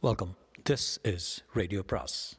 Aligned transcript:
Welcome 0.00 0.36
this 0.70 1.14
is 1.14 1.44
radio 1.52 1.82
பிராஸ் 1.82 2.38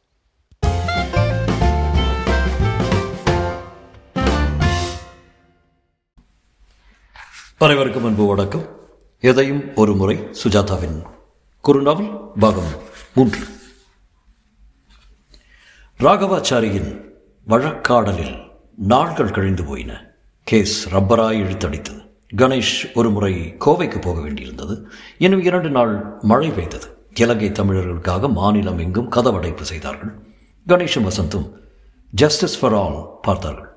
அனைவருக்கும் 7.57 8.05
அன்பு 8.05 8.25
வணக்கம். 8.25 8.79
எதையும் 9.19 9.75
ஒரு 9.75 9.95
முறை 9.95 10.17
சுஜாதாவின் 10.17 11.03
குறுநாவல் 11.63 12.31
பாகம் 12.39 12.71
மூன்று. 13.15 13.39
ராகவாச்சாரியின் 15.99 17.03
வழக்காடலில் 17.47 18.51
நாட்கள் 18.75 19.31
கழிந்து 19.31 19.65
போயின. 19.65 20.13
கேஸ் 20.43 20.89
ரப்பராய் 20.89 21.41
இழுத்தடித்தது. 21.41 22.09
கணேஷ் 22.35 22.93
ஒரு 22.93 23.09
முறை 23.11 23.33
கோவைக்கு 23.33 24.01
போக 24.01 24.19
வேண்டியிருந்தது. 24.19 24.83
இன்னும் 25.17 25.43
இரண்டு 25.43 25.69
நாள் 25.69 26.17
மழை 26.21 26.49
பெய்தது. 26.49 26.97
இலங்கை 27.13 27.49
தமிழர்களுக்காக 27.49 28.31
மாநிலம் 28.31 28.77
எங்கும் 28.77 29.11
கதவடைப்பு 29.11 29.61
செய்தார்கள். 29.61 30.19
கணேஷும் 30.67 31.07
வசந்தும் 31.09 31.51
ஜஸ்டிஸ் 32.09 32.59
ஃபார் 32.59 32.73
ஆல் 32.73 33.19
பார்த்தார்கள். 33.21 33.69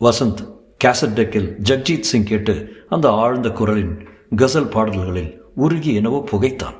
வசந்த் 0.00 0.42
கேசட் 0.84 1.16
டெக்கில் 1.16 1.56
ஜக்ஜீத் 1.62 2.08
சிங் 2.10 2.24
கேட்டு 2.24 2.72
அந்த 2.88 3.10
ஆழ்ந்த 3.10 3.50
குரலின் 3.50 4.08
கசல் 4.36 4.70
பாடல்களில் 4.70 5.42
உருகி 5.56 6.00
எனவோ 6.00 6.24
புகைத்தான். 6.32 6.78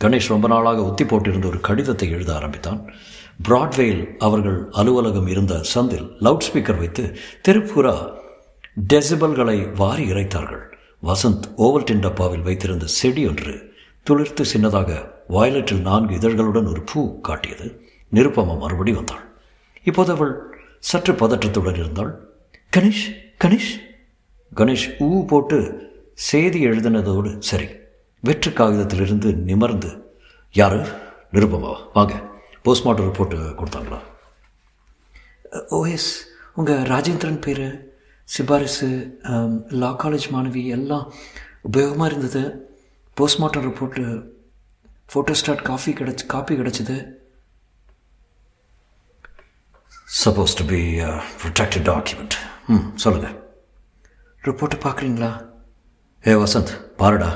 கணேஷ் 0.00 0.28
ரொம்ப 0.28 0.48
நாளாக 0.48 0.84
ஒத்தி 0.84 1.04
போட்டிருந்த 1.04 1.46
ஒரு 1.46 1.60
கடிதத்தை 1.60 2.10
எழுத 2.10 2.34
ஆரம்பித்தான். 2.34 2.92
பிராட்வேயில் 3.48 4.16
அவர்கள் 4.16 4.68
அலுவலகம் 4.70 5.26
இருந்த 5.26 5.60
சந்தில் 5.74 6.08
லவுட் 6.20 6.46
ஸ்பீக்கர் 6.52 6.78
வைத்து 6.78 7.16
திருப்புரா 7.48 8.12
டெசிபல்களை 8.92 9.74
வாரி 9.76 10.10
இறைத்தார்கள். 10.10 10.73
வசந்த் 11.04 11.46
ஓவல்டின் 11.58 12.00
டப்பாவில் 12.00 12.42
வைத்திருந்த 12.42 12.86
செடி 12.86 13.26
ஒன்று 13.28 13.74
துளிர்த்து 14.10 14.44
சின்னதாக 14.52 15.10
வாய்லெட்டில் 15.28 15.80
நான்கு 15.80 16.14
இதழ்களுடன் 16.14 16.68
ஒரு 16.68 16.82
பூ 16.92 17.20
காட்டியது. 17.20 17.80
நிருப்பமா 18.12 18.58
மறுபடி 18.58 18.92
வந்தாள். 18.92 19.24
இப்போது 19.84 20.12
அவள் 20.12 20.58
சற்று 20.78 21.12
பதற்றத்துடன் 21.12 21.76
இருந்தாள். 21.76 22.28
கணேஷ் 22.76 23.14
கணேஷ். 23.44 23.72
கணேஷ் 24.56 24.90
ஊ 24.98 25.26
போட்டு 25.26 25.58
செய்தி 26.14 26.66
எழுதினதோடு 26.66 27.38
சரி 27.38 27.68
வெற்று 28.20 28.50
காகிதத்திலிருந்து 28.50 29.34
நிமர்ந்து. 29.34 30.16
யாரு? 30.52 30.86
நிருப்பமாவா 31.32 31.76
வாங்க 31.94 32.14
போஸ்ட்மார்ட்டம் 32.64 33.10
ரிப்போர்ட் 33.10 33.54
கொடுத்தாங்களா? 33.54 33.98
ஓஎஸ் 35.70 36.12
உங்கள் 36.54 36.82
ராஜேந்திரன் 36.82 37.40
பேர். 37.40 37.93
சிபாரிசு 38.28 38.88
லா 39.82 39.90
காலேஜ் 40.02 40.26
மாணவி 40.34 40.62
எல்லாம் 40.76 41.06
உபயோகமாக 41.68 42.08
இருந்தது. 42.10 42.42
போஸ்ட்மார்ட்டம் 43.16 43.66
ரிப்போர்ட்டு 43.68 44.04
ஃபோட்டோஸ்டாட் 45.12 45.62
காஃபி 45.68 45.92
கிடச்சி 45.98 46.24
காப்பி 46.34 46.54
கிடச்சிது. 46.60 46.96
Suppose 50.24 50.56
to 50.58 50.64
be 50.72 50.82
protected 51.40 51.86
document 51.92 52.36
ம் 52.74 52.86
சொல்லுங்கள் 53.04 53.36
ரிப்போர்ட்டை 54.46 54.78
பார்க்குறீங்களா? 54.86 55.30
ஏ 56.28 56.34
வசந்த் 56.42 56.72
பாருடா. 57.00 57.30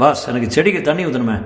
பாஸ் 0.00 0.28
எனக்கு 0.30 0.48
செடிக்கு 0.56 0.80
தண்ணி 0.88 1.04
ஊற்றணுமே 1.06 1.36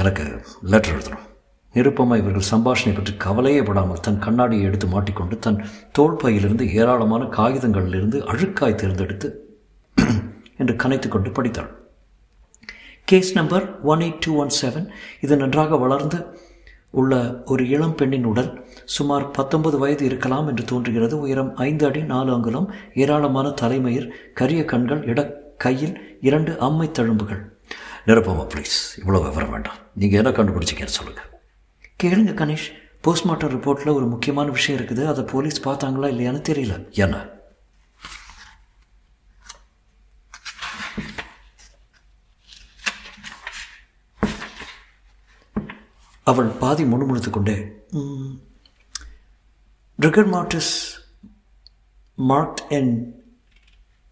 எனக்கு 0.00 0.24
லெட்டர் 0.72 0.94
எழுதணும். 0.96 1.26
நிருப்பமா 1.74 2.14
இவர்கள் 2.20 2.50
சம்பாஷணை 2.50 2.92
பற்றி 2.94 3.12
கவலையே 3.24 3.60
படாமல் 3.68 4.02
தன் 4.06 4.22
கண்ணாடியை 4.24 4.64
எடுத்து 4.68 4.86
மாட்டிக்கொண்டு 4.86 5.36
தன் 5.38 5.60
தோல்பையிலிருந்து 5.98 6.64
ஏராளமான 6.80 7.22
காகிதங்களிலிருந்து 7.38 8.18
அழுக்காய் 8.32 8.80
தேர்ந்தெடுத்து 8.82 9.28
என்று 10.60 10.74
கனைத்து 10.82 11.08
கொண்டு 11.08 11.30
படித்தாள். 11.30 11.70
Case 13.08 13.32
number 13.38 13.64
one 13.92 14.02
eight 14.06 14.22
two 14.26 14.32
one 14.42 14.52
seven 14.60 14.86
இது 15.20 15.36
நன்றாக 15.36 15.76
வளர்ந்து 15.76 16.18
உள்ள 17.00 17.12
ஒரு 17.44 17.62
இளம் 17.74 17.96
பெண்ணின் 18.00 18.28
உடல். 18.30 18.50
சுமார் 18.96 19.26
பத்தொன்பது 19.30 19.76
வயது 19.78 20.04
இருக்கலாம் 20.04 20.48
என்று 20.52 20.64
தோன்றுகிறது. 20.64 21.14
உயரம் 21.24 21.50
ஐந்து 21.68 21.86
அடி 21.88 22.02
நாலு 22.12 22.32
அங்குலம். 22.36 22.68
ஏராளமான 23.04 23.50
தலைமயிர் 23.62 24.10
கரிய 24.40 24.62
கண்கள் 24.64 25.02
இட 25.12 25.20
கையில் 25.56 25.96
இரண்டு 26.20 26.54
அம்மை 26.68 26.88
தழும்புகள். 27.00 27.42
நிரப்பமா 28.06 28.46
ப்ளீஸ் 28.54 28.78
இவ்வளோ 29.02 29.20
விவரம் 29.26 29.54
வேண்டாம். 29.56 29.80
நீங்கள் 30.02 30.22
என்ன 30.22 30.32
கண்டுபிடிச்சிங்கன்னு 30.38 30.98
சொல்லுங்கள் 31.00 31.31
கேளுங்க 32.02 32.32
கணேஷ். 32.40 32.70
போஸ்ட்மார்ட்டம் 33.00 33.50
ரிப்போர்ட்டில் 33.50 33.94
ஒரு 33.94 34.06
முக்கியமான 34.06 34.50
விஷயம் 34.50 34.80
இருக்குது. 34.80 35.06
அதை 35.06 35.24
போலீஸ் 35.24 35.68
பார்த்தாங்களா 35.68 36.08
இல்லையான்னு 36.14 36.42
தெரியல. 36.48 36.90
என்ன? 36.90 37.30
அவள் 46.24 46.46
பாதி 46.46 46.84
முணுமுணுத்து 46.84 47.30
கொண்டே 47.30 47.54
rigor 50.02 50.28
mortis 50.34 50.70
marked 52.14 52.72
in 52.72 52.92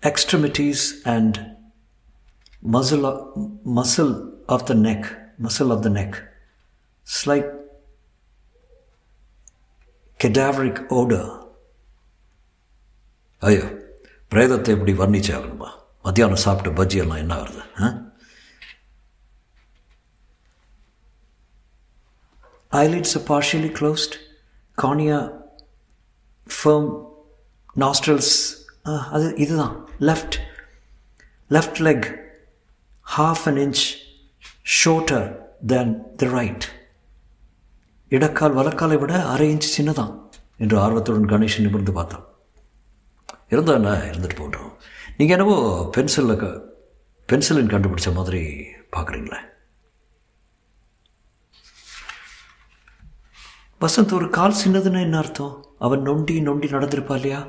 extremities 0.02 0.80
and 1.04 1.38
muscle 2.72 3.06
muscle 3.74 4.14
of 4.46 4.66
the 4.66 4.74
neck 4.74 5.06
muscle 5.42 5.72
of 5.76 5.82
the 5.82 5.88
neck 5.88 6.18
slight 7.02 7.59
cadaveric 10.19 10.77
odor 10.99 11.25
ஐயோ 13.41 13.65
பிரேதத்தை 14.31 14.73
இப்படி 14.75 14.93
வர்ணிச்சே 14.99 15.33
ஆகணுமா 15.37 15.69
மத்தியானம் 16.05 16.43
சாப்பிட்ட 16.45 16.71
பஜ்ஜி 16.79 16.99
எல்லாம் 17.03 17.21
என்ன 17.23 17.35
ஆகுது 17.41 17.63
ஆ 17.83 17.87
eyelids 22.71 23.11
are 23.17 23.25
partially 23.25 23.69
closed 23.69 24.13
cornea 24.77 25.19
firm 26.47 26.85
nostrils 27.83 28.29
uh, 28.85 29.03
அது 29.15 29.27
இதுதான் 29.43 29.75
left 30.09 30.33
left 31.51 31.75
leg 31.87 32.01
half 33.05 33.41
an 33.51 33.57
inch 33.65 33.81
shorter 34.79 35.23
than 35.71 35.87
the 36.21 36.29
right 36.37 36.63
இடக்கால் 38.10 38.54
வலக்காலை 38.54 38.98
விட 38.98 39.26
அரை 39.26 39.54
இன்ச் 39.54 39.68
சின்னதான் 39.76 40.28
என்று 40.58 40.80
ஆர்வத்துடன் 40.80 41.28
கணேஷன் 41.28 41.60
நிமிர்ந்து 41.60 41.92
பார்த்தான். 41.92 42.24
இருந்தா 43.48 43.72
என்ன 43.72 43.92
இருந்துட்டு 43.92 44.38
போட்டோம் 44.40 44.72
நீங்கள் 45.16 45.38
என்னவோ 45.38 45.56
பென்சிலில் 45.96 46.36
க 46.36 46.46
பென்சிலின் 47.26 47.72
கண்டுபிடிச்ச 47.72 48.12
மாதிரி 48.12 48.42
பார்க்குறீங்களே. 48.96 49.40
வசந்த் 53.80 54.12
ஒரு 54.12 54.30
கால் 54.30 54.60
சின்னதுன்னு 54.64 55.00
என்ன 55.00 55.18
அர்த்தம்? 55.18 55.66
அவன் 55.78 56.02
நொண்டி 56.02 56.40
நொண்டி 56.40 56.66
நடந்திருப்பா 56.66 57.14
இல்லையா? 57.14 57.48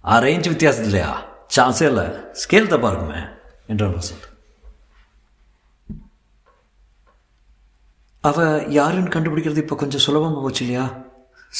அரை 0.00 0.36
இன்ச் 0.36 0.48
வித்தியாசம் 0.48 0.84
இல்லையா? 0.84 1.12
சான்ஸே 1.56 1.86
இல்லை. 1.86 2.06
ஸ்கேல் 2.44 2.72
தப்பாக 2.72 2.92
இருக்குமே 2.92 3.20
என்றான் 3.66 3.98
வசந்த். 3.98 4.33
அவ 8.28 8.44
யாருன்னு 8.78 9.14
கண்டுபிடிக்கிறது 9.14 9.62
இப்போ 9.62 9.76
கொஞ்சம் 9.80 10.02
சுலபமாக 10.04 10.42
போச்சு 10.44 10.62
இல்லையா? 10.64 10.84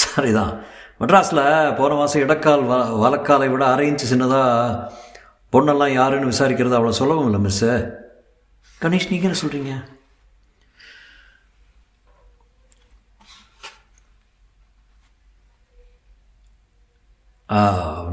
சரிதான். 0.02 0.52
மெட்ராஸில் 1.00 1.42
போன 1.78 1.94
மாதம் 1.98 2.22
இடக்கால் 2.24 2.62
வ 2.70 2.74
வலக்காலை 3.02 3.48
விட 3.52 3.64
அரை 3.72 3.86
இன்ச்சு 3.90 4.06
சின்னதாக 4.12 4.78
பொண்ணெல்லாம் 5.54 5.96
யாருன்னு 5.98 6.30
விசாரிக்கிறது 6.32 6.78
அவ்வளோ 6.78 6.98
சுலபம் 7.00 7.28
இல்லை 7.30 7.40
மிஸ்ஸு. 7.46 7.72
கணேஷ் 8.82 9.10
நீங்கள் 9.12 9.28
என்ன 9.30 9.40
சொல்கிறீங்க 9.42 9.74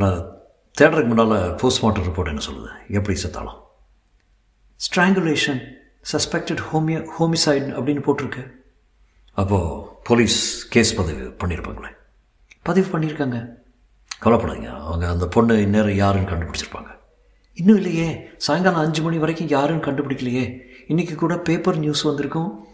நான் 0.02 0.18
தேடுறதுக்கு 0.80 1.12
முன்னால் 1.12 1.38
போஸ்ட்மார்ட்டம் 1.62 2.06
ரிப்போர்ட் 2.08 2.32
என்ன 2.32 2.44
சொல்லுது? 2.48 2.70
எப்படி 2.98 3.16
செத்தாலும். 3.22 3.58
ஸ்ட்ராங்குலேஷன் 4.80 5.62
சஸ்பெக்டட் 6.14 6.64
ஹோமிய 6.74 7.08
ஹோமிசைட் 7.20 7.68
அப்படின்னு 7.80 8.04
போட்டிருக்கு. 8.08 8.52
அப்போது 9.34 9.82
போலீஸ் 10.04 10.68
கேஸ் 10.68 10.96
பதிவு 10.96 11.34
பண்ணியிருப்பாங்களே 11.38 11.92
பதிவு 12.64 13.00
பண்ணியிருக்காங்க. 13.00 13.48
கவலைப்படாதீங்க. 14.24 14.70
அவங்க 14.80 15.10
அந்த 15.10 15.28
பொண்ணு 15.28 15.62
இந்நேரம் 15.62 15.96
யாருன்னு 15.96 16.30
கண்டுபிடிச்சிருப்பாங்க. 16.30 16.90
இன்னும் 17.54 17.76
இல்லையே. 17.76 18.30
சாயங்காலம் 18.38 18.80
அஞ்சு 18.80 19.02
மணி 19.02 19.18
வரைக்கும் 19.18 19.48
யாருன்னு 19.48 19.86
கண்டுபிடிக்கலையே. 19.86 20.58
இன்றைக்கி 20.88 21.16
கூட 21.16 21.38
பேப்பர் 21.38 21.78
நியூஸ் 21.78 22.02
வந்திருக்கும். 22.02 22.66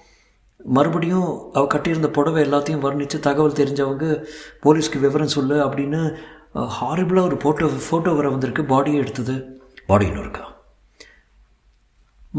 மறுபடியும் 0.64 1.54
அவள் 1.54 1.68
கட்டியிருந்த 1.68 2.10
புடவை 2.10 2.50
எல்லாத்தையும் 2.50 2.84
வர்ணித்து 2.86 3.20
தகவல் 3.20 3.52
தெரிஞ்சவங்க 3.52 4.26
போலீஸ்க்கு 4.64 5.00
விவரம் 5.00 5.28
சொல்லு 5.28 5.66
அப்படின்னு 5.66 6.16
ஹாரிபிளாக 6.56 7.22
ஒரு 7.22 7.36
ஃபோட்டோ 7.36 7.72
ஃபோட்டோ 7.92 8.16
வர 8.16 8.30
வந்திருக்கு. 8.30 8.64
பாடியை 8.64 8.94
எடுத்தது. 8.94 9.62
பாடி 9.88 10.06
இன்னும் 10.06 10.22
இருக்கா? 10.22 10.57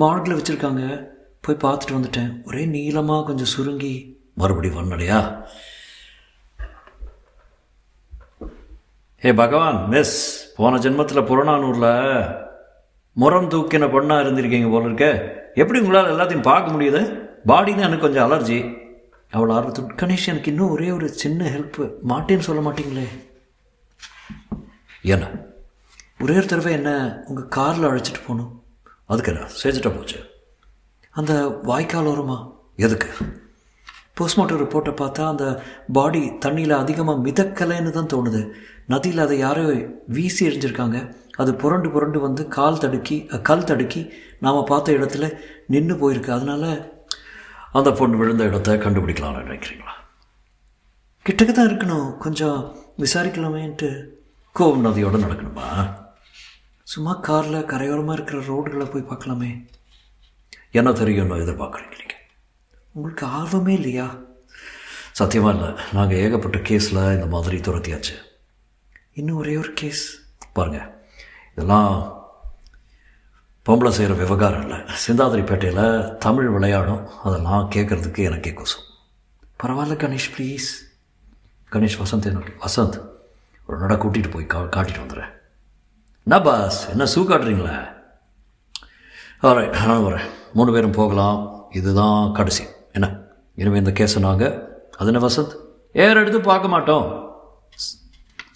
மாடலில் 0.00 0.39
வச்சுருக்காங்க. 0.39 0.83
போய் 1.41 1.62
பார்த்துட்டு 1.62 1.97
வந்துட்டேன். 1.97 2.47
ஒரே 2.47 2.67
நீளமாக 2.67 3.27
கொஞ்சம் 3.27 3.53
சுருங்கி 3.55 3.95
மறுபடியும் 4.35 4.79
வந்தடையா 4.79 5.43
ஏ 9.25 9.35
பகவான் 9.35 9.89
மிஸ் 9.89 10.17
போன 10.56 10.79
ஜென்மத்தில் 10.79 11.29
புறநானூரில் 11.31 11.91
முரம் 13.21 13.49
தூக்கின 13.53 13.87
பொண்ணாக 13.95 14.23
இருந்திருக்கீங்க 14.25 14.71
போல 14.71 14.85
இருக்க. 14.85 15.06
எப்படி 15.55 15.81
உங்களால் 15.81 16.11
எல்லாத்தையும் 16.12 16.43
பார்க்க 16.43 16.73
முடியுது? 16.73 17.01
பாடினா 17.47 17.77
எனக்கு 17.77 17.99
கொஞ்சம் 17.99 18.31
அலர்ஜி. 18.31 18.87
அவள் 19.31 19.49
ஆர்வத்து 19.49 19.81
கணேஷ் 20.03 20.27
எனக்கு 20.27 20.51
இன்னும் 20.51 20.71
ஒரே 20.71 20.91
ஒரு 20.91 21.09
சின்ன 21.09 21.49
ஹெல்ப் 21.49 21.81
மாட்டேன்னு 22.09 22.39
சொல்ல 22.39 22.71
மாட்டீங்களே. 22.71 23.06
என்ன 25.03 25.31
ஒரே 26.21 26.37
ஒரு 26.37 26.47
தடவை 26.47 26.73
என்ன 26.73 27.23
உங்கள் 27.27 27.49
காரில் 27.49 27.89
அழைச்சிட்டு 27.91 28.23
போகணும் 28.27 28.57
அதுக்கு 29.08 29.32
என்ன? 29.32 29.49
செஞ்சுட்டா 29.62 29.90
போச்சு. 29.96 30.19
அந்த 31.10 31.32
வாய்க்கால் 31.62 32.06
ஓரமா 32.06 32.38
எதுக்கு? 32.76 33.08
போஸ்ட்மார்ட்டம் 34.16 34.60
ரிப்போர்ட்டை 34.62 34.93
பார்த்தா 35.00 35.28
அந்த 35.28 35.62
பாடி 35.93 36.20
தண்ணியில் 36.46 36.75
அதிகமாக 36.82 37.22
மிதக்கலைன்னு 37.28 37.90
தான் 37.90 38.12
தோணுது. 38.14 38.50
நதியில் 38.87 39.19
அதை 39.19 39.38
யாரோ 39.38 39.64
வீசி 40.06 40.49
எறிஞ்சிருக்காங்க 40.49 40.99
அது 41.37 41.55
புரண்டு 41.55 41.90
புரண்டு 41.90 42.20
வந்து 42.20 42.49
கால் 42.49 42.78
தடுக்கி 42.78 43.16
கல் 43.43 43.64
தடுக்கி 43.64 44.12
நாம் 44.40 44.64
பார்த்த 44.64 44.93
இடத்துல 44.93 45.26
நின்று 45.66 45.96
போயிருக்கு. 46.02 46.31
அதனால 46.31 46.64
அந்த 47.72 47.93
பொண்ணு 47.93 48.16
விழுந்த 48.16 48.44
இடத்த 48.44 48.76
கண்டுபிடிக்கலாம்னு 48.76 49.44
நினைக்கிறீங்களா? 49.44 49.94
கிட்டக்க 51.26 51.52
தான் 51.52 51.66
இருக்கணும். 51.66 52.16
கொஞ்சம் 52.16 52.76
விசாரிக்கலாமேன்ட்டு. 52.99 53.90
கோவம் 54.55 54.84
நதியோட 54.87 55.16
நடக்கணுமா? 55.25 55.66
சும்மா 56.88 57.14
காரில் 57.14 57.67
கரையோரமாக 57.67 58.12
இருக்கிற 58.12 58.40
ரோடுகளை 58.40 58.90
போய் 58.90 59.08
பார்க்கலாமே. 59.08 59.67
என்ன 60.70 60.93
தெரியும்னு 60.93 61.35
எதிர்பார்க்குறீங்க? 61.35 61.96
நீங்கள் 61.99 62.23
உங்களுக்கு 62.93 63.26
ஆர்வமே 63.26 63.69
இல்லையா? 63.69 64.19
சத்தியமாக 65.12 65.58
இல்லை. 65.58 65.85
நாங்கள் 65.93 66.17
ஏகப்பட்ட 66.17 66.58
கேஸில் 66.58 67.14
இந்த 67.14 67.26
மாதிரி 67.26 67.56
துரத்தியாச்சு. 67.56 68.14
இன்னும் 69.12 69.37
ஒரே 69.37 69.56
ஒரு 69.56 69.73
கேஸ். 69.73 70.20
பாருங்கள் 70.52 70.94
இதெல்லாம் 71.52 72.19
பொம்பளை 73.67 73.88
செய்கிற 73.88 74.19
விவகாரம் 74.19 74.61
இல்லை. 74.61 74.79
சிந்தாதிரிப்பேட்டையில் 75.06 76.17
தமிழ் 76.17 76.49
விளையாடும். 76.49 77.08
அதெல்லாம் 77.25 77.70
கேட்குறதுக்கு 77.70 78.19
எனக்கே 78.19 78.50
கொசும் 78.50 78.87
பரவாயில்ல 79.62 79.96
கணேஷ் 80.05 80.31
ப்ளீஸ் 80.37 80.69
கணேஷ் 81.73 82.02
வசந்த் 82.05 82.25
என்ன 82.25 82.44
வசந்த் 82.67 83.08
ஒரு 83.67 83.79
நட 83.79 83.94
கூட்டிகிட்டு 83.94 84.31
போய் 84.31 84.46
கா 84.46 84.62
காட்டிட்டு 84.62 85.00
வந்துடுறேன். 85.06 85.37
என்ன 86.29 86.39
பாஸ் 86.47 86.79
என்ன 86.93 87.05
சூ 87.13 87.21
காட்டுறீங்களே? 87.29 87.77
ஆல்ரைட் 89.49 89.77
நான் 89.91 90.03
வரேன் 90.07 90.27
மூணு 90.57 90.71
பேரும் 90.75 90.97
போகலாம். 90.99 91.39
இதுதான் 91.79 92.33
கடைசி. 92.39 92.65
என்ன? 92.97 93.07
இனிமேல் 93.61 93.81
இந்த 93.83 93.93
கேஸை 94.01 94.21
நாங்கள் 94.27 94.53
அது 94.97 95.11
என்ன 95.13 95.23
வசத் 95.27 95.55
ஏற 95.93 96.15
எடுத்து 96.21 96.41
பார்க்க 96.41 96.73
மாட்டோம். 96.75 97.07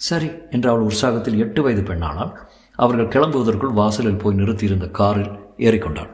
சரி 0.09 0.29
என்று 0.51 0.69
அவள் 0.71 0.85
உற்சாகத்தில் 0.89 1.39
எட்டு 1.45 1.61
வயது 1.61 1.85
பெண்ணானால் 1.89 2.31
அவர்கள் 2.79 3.11
கிளம்புவதற்குள் 3.15 3.73
வாசலில் 3.79 4.21
போய் 4.23 4.39
நிறுத்தியிருந்த 4.41 4.89
காரில் 4.99 5.33
ஏறிக்கொண்டாள் 5.69 6.11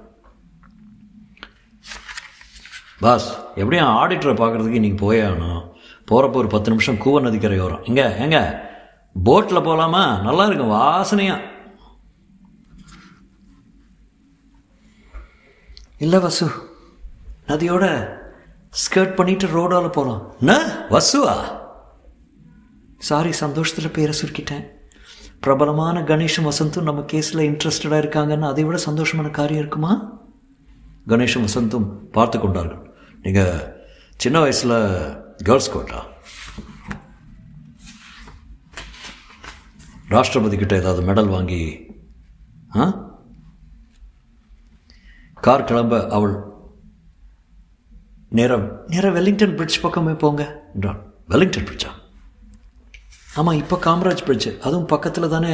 பாஸ் 3.05 3.29
எப்படியும் 3.61 3.93
ஆடிட்டரை 3.99 4.37
பார்க்குறதுக்கு 4.43 4.83
நீங்கள் 4.85 5.03
போயே 5.03 5.21
ஆகணும். 5.21 5.61
போகிறப்போ 6.11 6.41
ஒரு 6.43 6.51
பத்து 6.55 6.73
நிமிஷம் 6.75 7.03
கூவ 7.05 7.21
நதிக்கரை 7.27 7.59
வரும் 7.59 7.85
எங்கே 7.91 8.07
எங்கே? 8.25 8.43
போட்டில் 9.23 9.61
போகலாமா 9.61 10.21
நல்லா 10.21 10.45
இருக்கும் 10.45 10.69
வாசனையா. 10.69 11.39
இல்லை 15.97 16.19
வசு. 16.19 16.51
நதியோட 17.47 18.17
ஸ்கர்ட் 18.69 19.15
பண்ணிட்டு 19.15 19.47
ரோடால் 19.47 19.89
போகலாம் 19.89 20.33
என்ன? 20.39 20.85
வசுவா? 20.89 21.57
சாரி 22.97 23.31
சந்தோஷத்தில் 23.31 23.91
பேரை 23.91 24.15
சுருக்கிட்டேன். 24.21 24.67
பிரபலமான 25.39 26.01
கணேஷும் 26.01 26.51
வசந்தும் 26.51 26.81
நம்ம 26.81 27.01
கேஸில் 27.01 27.43
இன்ட்ரெஸ்டடாக 27.49 27.71
இருக்காங்கன்னு 27.83 28.47
அதை 28.47 28.63
விட 28.63 28.79
சந்தோஷமான 28.85 29.31
காரியம் 29.31 29.59
இருக்குமா? 29.59 30.19
கணேஷும் 31.07 31.47
வசந்தும் 31.47 31.87
பார்த்து 31.89 32.39
கொண்டார்கள். 32.39 32.95
நீங்கள் 33.21 33.87
சின்ன 34.17 34.39
வயசில் 34.39 35.17
கேர்ள்ஸ் 35.37 35.71
கோட்டா 35.71 36.05
ராஷ்டிரபதி 40.09 40.57
கிட்ட 40.57 40.75
ஏதாவது 40.75 41.01
மெடல் 41.03 41.27
வாங்கி 41.27 41.61
ஆ? 42.75 42.85
கார் 45.37 45.63
கிளம்ப 45.63 46.07
அவள் 46.07 46.35
நேரம் 48.31 48.65
நேராக 48.87 49.13
வெல்லிங்டன் 49.13 49.55
பிரிட்ஜ் 49.55 49.81
பக்கமே 49.81 50.13
போங்க 50.13 50.43
என்றான் 50.75 50.99
வெல்லிங்டன் 51.27 51.65
பிரிட்ஜா 51.65 51.91
ஆமாம் 53.35 53.57
இப்போ 53.57 53.75
காமராஜ் 53.83 54.25
பிரிட்ஜ் 54.25 54.49
அதுவும் 54.61 54.85
பக்கத்தில் 54.85 55.27
தானே? 55.29 55.53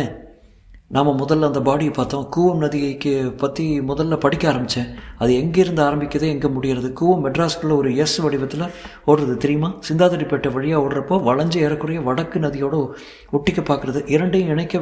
நாம் 0.87 1.27
முதல்ல 1.27 1.45
அந்த 1.45 1.59
பாடியை 1.59 1.93
பார்த்தோம். 1.93 2.29
கூவம் 2.35 2.63
நதியைக்கு 2.63 3.37
பற்றி 3.37 3.79
முதல்ல 3.79 4.19
படிக்க 4.19 4.47
ஆரம்பித்தேன் 4.47 4.95
அது 5.17 5.33
எங்கேருந்து 5.33 5.83
ஆரம்பிக்குது 5.87 6.21
எங்கே 6.21 6.47
முடியறது 6.47 6.93
கூவம் 7.01 7.23
மெட்ராஸ்குள்ளே 7.23 7.75
ஒரு 7.75 7.95
எஸ் 7.95 8.15
வடிவத்தில் 8.15 8.73
ஓடுறது. 9.07 9.37
தெரியுமா? 9.37 9.79
சிந்தாதிரிப்பேட்டை 9.89 10.51
வழியாக 10.51 10.85
ஓடுறப்போ 10.85 11.23
வளைஞ்சு 11.23 11.55
ஏறக்குறைய 11.55 12.01
வடக்கு 12.01 12.39
நதியோட 12.39 12.89
ஒட்டிக்க 13.33 13.63
பார்க்குறது. 13.63 14.09
இரண்டையும் 14.09 14.49
இணைக்க 14.49 14.81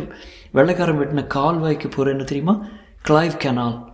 வெள்ளைக்காரன் 0.52 1.00
வெட்டின 1.00 1.28
கால்வாய்க்கு 1.34 1.90
போகிறேன்னு 1.96 2.24
தெரியுமா? 2.24 2.66
Clive 3.08 3.38
canal 3.44 3.86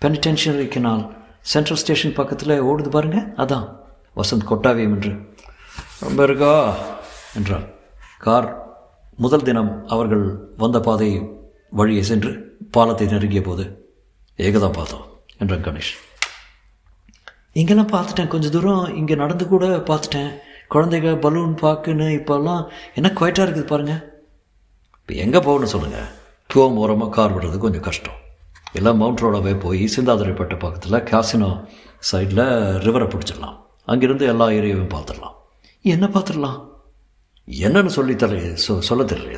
penitentiary 0.00 0.68
canal 0.68 1.16
central 1.40 1.78
station 1.78 2.12
பக்கத்தில் 2.12 2.62
ஓடுது 2.62 2.88
பாருங்கள் 2.88 3.34
அதான். 3.34 3.76
வசந்த் 4.16 4.48
கொட்டாவியம் 4.50 4.94
என்று. 4.94 5.12
ரொம்ப 6.00 6.22
இருக்கா? 6.22 6.74
என்றார் 7.34 7.68
கார் 8.18 8.67
முதல் 9.22 9.44
தினம் 9.46 9.70
அவர்கள் 9.94 10.24
வந்த 10.62 10.78
பாதை 10.86 11.08
வழியே 11.78 12.02
சென்று 12.08 12.30
பாலத்தை 12.74 13.06
நெருங்கிய 13.12 13.40
போது 13.46 13.64
ஏகதான் 14.38 14.76
பார்த்தோம் 14.76 15.06
என்றான் 15.40 15.64
கணேஷ். 15.64 15.90
இங்கெல்லாம் 17.60 17.90
பார்த்துட்டேன். 17.94 18.30
கொஞ்சம் 18.34 18.54
தூரம் 18.56 18.84
இங்கே 19.00 19.16
நடந்து 19.22 19.44
கூட 19.54 19.64
பார்த்துட்டேன். 19.90 20.30
குழந்தைங்க 20.74 21.16
பலூன் 21.24 21.56
பார்க்குன்னு 21.64 22.08
இப்போல்லாம் 22.18 22.62
என்ன 23.00 23.12
குவைட்டாக 23.18 23.46
இருக்குது 23.46 23.70
பாருங்கள் 23.72 24.00
இப்போ 25.00 25.14
எங்கே 25.24 25.40
போகணும்னு 25.48 25.74
சொல்லுங்கள் 25.74 26.08
டூம் 26.50 26.80
ஓரமாக 26.84 27.12
கார் 27.18 27.34
விடுறது 27.34 27.58
கொஞ்சம் 27.66 27.86
கஷ்டம். 27.88 28.18
எல்லாம் 28.78 29.00
மவுண்ட் 29.02 29.22
ரோடாவே 29.24 29.56
போய் 29.66 29.84
சிந்தாதிரிப்பேட்டை 29.96 30.58
பக்கத்தில் 30.64 31.04
காசினோ 31.10 31.52
சைடில் 32.10 32.46
ரிவரை 32.86 33.08
பிடிச்சிடலாம். 33.12 33.56
அங்கிருந்து 33.92 34.26
எல்லா 34.32 34.48
ஏரியாவையும் 34.58 34.94
பார்த்துடலாம். 34.96 35.36
என்ன 35.84 36.06
பார்த்துடலாம்? 36.14 36.58
என்னன்னு 37.48 37.86
சொல்லி 37.86 38.16
தர 38.16 38.36
சொ 38.68 38.78
சொல்ல 38.78 39.04
தெரியல 39.04 39.36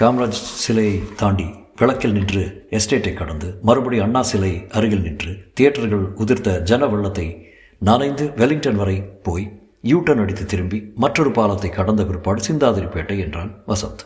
காமராஜ் 0.00 0.40
சிலை 0.64 1.02
தாண்டி 1.16 1.46
விளக்கில் 1.76 2.12
நின்று 2.12 2.68
எஸ்டேட்டை 2.70 3.14
கடந்து 3.14 3.58
மறுபடி 3.62 3.98
அண்ணா 3.98 4.22
சிலை 4.22 4.66
அருகில் 4.68 5.00
நின்று 5.00 5.52
தியேட்டர்கள் 5.54 6.04
உதிர்த்த 6.12 6.62
ஜன 6.62 6.86
வெள்ளத்தை 6.86 7.46
நனைந்து 7.78 8.26
வெலிங்டன் 8.36 8.74
வரை 8.74 9.02
போய் 9.02 9.60
யூட்டன் 9.82 10.20
அடித்து 10.20 10.46
திரும்பி 10.46 10.92
மற்றொரு 10.94 11.30
பாலத்தை 11.30 11.70
கடந்த 11.70 12.04
பிற்பாடு 12.04 12.42
சிந்தாதிரிப்பேட்டை 12.42 13.18
என்றான் 13.18 13.62
வசந்த். 13.66 14.04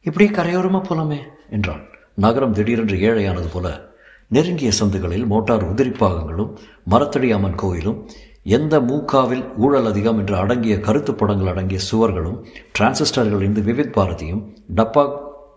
இப்படியே 0.00 0.30
கரையோரமாக 0.30 0.82
போகலாமே 0.88 1.20
என்றான். 1.50 1.84
நகரம் 2.14 2.52
திடீரென்று 2.52 2.96
ஏழையானது 2.96 3.48
போல 3.52 3.94
நெருங்கிய 4.28 4.72
சந்துகளில் 4.72 5.26
மோட்டார் 5.26 5.74
உதிரிப்பாகங்களும் 5.74 6.56
மரத்தடி 6.90 7.32
அம்மன் 7.32 7.54
கோயிலும் 7.54 8.10
எந்த 8.46 8.74
மூக்காவில் 8.88 9.44
ஊழல் 9.56 9.88
அதிகம் 9.90 10.18
என்று 10.18 10.34
அடங்கிய 10.36 10.74
கருத்து 10.80 11.12
படங்கள் 11.14 11.50
அடங்கிய 11.52 11.78
சுவர்களும் 11.88 12.38
டிரான்சிஸ்டர்கள் 12.76 13.42
இருந்து 13.42 13.62
விவித் 13.68 13.94
பாரதியும் 13.96 14.42
டப்பா 14.78 15.04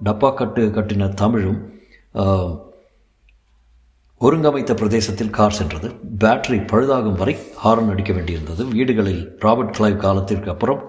டப்பா 0.04 0.30
கட்டு 0.34 0.64
கட்டின 0.78 1.10
தமிழும் 1.22 1.60
ஒருங்கமைத்த 4.22 4.72
பிரதேசத்தில் 4.74 5.36
கார் 5.38 5.58
சென்றது. 5.58 5.90
பேட்டரி 6.22 6.58
பழுதாகும் 6.72 7.20
வரை 7.20 7.36
ஹாரன் 7.64 7.92
அடிக்க 7.94 8.12
வேண்டியிருந்தது. 8.14 8.64
வீடுகளில் 8.74 9.22
ராபர்ட் 9.40 9.76
கிளைவ் 9.78 10.02
காலத்திற்கு 10.06 10.50
அப்புறம் 10.50 10.82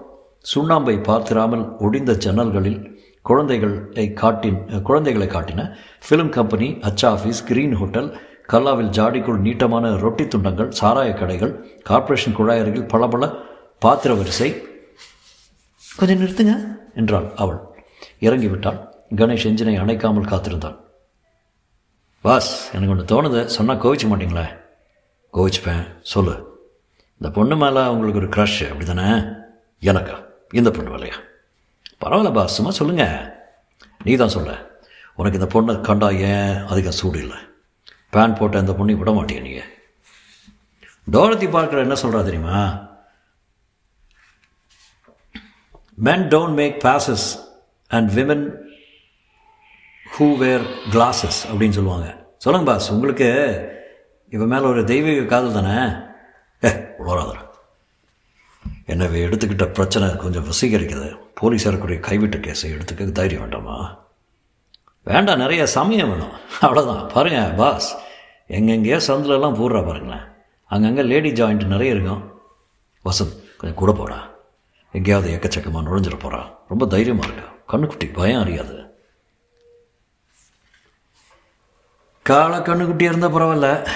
சுண்ணாம்பை 0.45 0.95
பார்த்திராமல் 1.07 1.63
ஒடிந்த 1.85 2.11
ஜன்னல்களில் 2.25 2.79
குழந்தைகளை 3.25 4.05
காட்டின் 4.21 4.59
குழந்தைகளை 4.89 5.27
காட்டின 5.27 5.61
ஃபிலிம் 6.05 6.33
கம்பெனி 6.37 6.67
அச்சா 6.89 7.07
ஆஃபீஸ் 7.15 7.41
கிரீன் 7.49 7.75
ஹோட்டல் 7.81 8.09
கல்லாவில் 8.51 8.89
ஜாடிக்குள் 8.89 9.39
நீட்டமான 9.39 9.97
ரொட்டி 9.97 10.27
துண்டங்கள் 10.27 10.71
சாராய 10.81 11.17
கடைகள் 11.19 11.81
கார்ப்பரேஷன் 11.83 12.33
குழாய் 12.33 12.59
அருகில் 12.59 12.85
பளபள 12.85 13.33
பாத்திர 13.79 14.13
வரிசை. 14.13 14.67
கொஞ்சம் 15.97 16.19
நிறுத்துங்க 16.19 16.77
என்றாள் 16.95 17.31
அவள். 17.35 17.57
இறங்கிவிட்டாள். 18.19 18.89
கணேஷ் 19.15 19.45
எஞ்சினை 19.47 19.79
அணைக்காமல் 19.79 20.23
காத்திருந்தான். 20.23 20.77
பாஸ் 22.21 22.73
எனக்கு 22.73 22.93
ஒன்று 22.93 23.05
தோணுது. 23.11 23.45
சொன்னால் 23.45 23.77
கோவிச்ச 23.77 24.07
மாட்டிங்களே? 24.07 24.57
கோவிச்சுப்பேன். 25.33 25.87
சொல்லு. 26.01 26.65
இந்த 27.13 27.29
பொண்ணு 27.33 27.55
மேலே 27.55 27.85
உங்களுக்கு 27.87 28.19
ஒரு 28.19 28.29
க்ரஷ் 28.29 28.71
அப்படி 28.71 28.85
தானே 28.85 29.23
எனக்கா? 29.81 30.25
இந்த 30.53 30.71
பொண்ணு 30.71 30.95
மேலையா? 30.95 31.13
பரவாயில்ல 32.01 32.33
பாஸ். 32.33 32.53
சும்மா 32.53 32.71
சொல்லுங்கள் 32.71 33.33
நீ 34.03 34.15
தான் 34.15 34.29
சொல்ல. 34.29 34.67
உனக்கு 35.15 35.39
இந்த 35.39 35.61
பொண்ணை 35.61 35.81
கண்டா 35.81 36.09
ஏன் 36.09 36.65
அதிகம் 36.65 36.91
சூடு 36.91 37.19
இல்லை? 37.19 37.37
பேன் 38.13 38.37
போட்ட 38.39 38.59
அந்த 38.59 38.73
பொண்ணை 38.79 38.95
விட 39.01 39.11
மாட்டேங்க 39.17 39.43
நீங்கள் 39.47 39.69
டோரத்தி 41.13 41.47
பார்க்கற 41.55 41.79
என்ன 41.85 41.95
சொல்கிறா 42.01 42.23
தெரியுமா? 42.23 42.57
Men 46.07 46.25
don't 46.33 46.57
make 46.61 46.77
passes 46.83 47.27
and 47.91 48.09
women 48.17 48.45
who 50.13 50.27
wear 50.37 50.65
glasses 50.93 51.39
அப்படின்னு 51.49 51.77
சொல்லுவாங்க. 51.77 52.07
சொல்லுங்க 52.37 52.71
பாஸ் 52.71 52.91
உங்களுக்கு 52.91 53.29
இவன் 54.35 54.51
மேலே 54.53 54.65
ஒரு 54.71 54.83
தெய்வீக 54.91 55.23
காதல் 55.31 55.57
தானே? 55.57 55.77
ஏ 56.63 56.69
உளராதரா 57.03 57.43
என்னை 58.91 59.07
எடுத்துக்கிட்ட 59.25 59.65
பிரச்சனை 59.77 60.07
கொஞ்சம் 60.23 60.47
வசீகரிக்கிறது 60.51 61.09
போலீஸாருக்குரிய 61.41 61.99
கைவிட்ட 62.07 62.37
கேஸை 62.45 62.69
எடுத்துக்க 62.75 63.11
தைரியம் 63.19 63.43
வேண்டாமா? 63.43 63.77
வேண்டாம் 65.03 65.37
நிறைய 65.37 65.65
சமயம் 65.65 66.09
வேணும். 66.09 66.35
அவ்வளோதான் 66.61 67.13
பாருங்கள் 67.13 67.53
பாஸ் 67.53 67.97
எங்கெங்கேயோ 68.47 68.99
சந்திலெல்லாம் 69.07 69.57
போடுறா 69.59 69.85
பாருங்களேன். 69.85 70.27
அங்கங்கே 70.65 71.01
லேடி 71.01 71.31
ஜாயிண்ட் 71.31 71.65
நிறைய 71.65 71.93
இருக்கும். 71.93 72.41
வசந்த் 73.05 73.57
கொஞ்சம் 73.57 73.79
கூட 73.81 73.91
போடா. 73.91 74.29
எங்கேயாவது 74.91 75.35
எக்கச்சக்கமாக 75.35 75.85
நுழைஞ்சிட 75.85 76.17
போகிறா 76.19 76.41
ரொம்ப 76.67 76.85
தைரியமாக 76.85 77.27
இருக்கா. 77.27 77.49
கண்ணுக்குட்டி 77.71 78.13
பயம் 78.13 78.41
அறியாது. 78.41 78.77
காலை 82.21 82.59
கண்ணுக்குட்டி 82.59 83.01
இருந்தால் 83.01 83.33
பரவாயில்ல. 83.33 83.87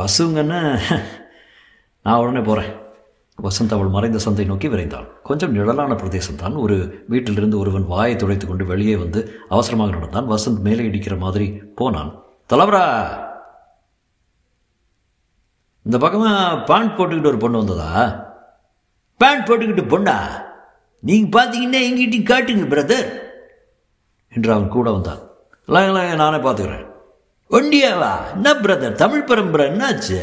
பசுங்கன்னு 0.00 0.60
நான் 2.02 2.18
உடனே 2.18 2.40
போகிறேன் 2.40 2.72
வசந்த் 3.42 3.72
அவள் 3.72 3.86
மறைந்த 3.86 4.18
சந்தை 4.18 4.44
நோக்கி 4.44 4.68
விரைந்தாள். 4.68 5.08
கொஞ்சம் 5.22 5.52
நிழலான 5.52 5.94
பிரதேசம்தான். 5.94 6.56
ஒரு 6.56 7.04
வீட்டிலிருந்து 7.08 7.58
ஒருவன் 7.58 7.86
வாயை 7.86 8.16
துடைத்து 8.16 8.46
கொண்டு 8.46 8.64
வெளியே 8.64 8.96
வந்து 8.96 9.40
அவசரமாக 9.48 9.90
நடந்தான். 9.90 10.30
வசந்த் 10.30 10.58
மேலே 10.58 10.82
இடிக்கிற 10.82 11.18
மாதிரி 11.18 11.50
போனான். 11.50 12.22
தலைவரா! 12.48 13.24
இந்த 15.82 15.98
பக்கமாக 15.98 16.58
பேண்ட் 16.58 16.98
போட்டுக்கிட்டு 16.98 17.26
ஒரு 17.26 17.36
பொண்ணு 17.36 17.58
வந்ததா? 17.58 18.24
பேண்ட் 19.18 19.48
போட்டுக்கிட்டு 19.48 19.84
பொண்ணா? 19.84 20.18
நீங்கள் 21.00 21.42
பார்த்தீங்கன்னா 21.42 21.80
எங்கிட்டையும் 21.80 22.30
காட்டுங்க 22.30 22.66
பிரதர் 22.66 23.18
என்று 24.34 24.52
அவன் 24.52 24.68
கூட 24.68 24.90
வந்தான். 24.90 25.18
இல்லை 25.66 26.14
நானே 26.14 26.36
பார்த்துக்கிறேன் 26.36 26.86
ஒண்டியாவா? 27.50 28.32
என்ன 28.32 28.52
பிரதர் 28.52 28.92
தமிழ் 28.92 29.24
பரம்பரை 29.24 29.70
என்னாச்சு? 29.70 30.20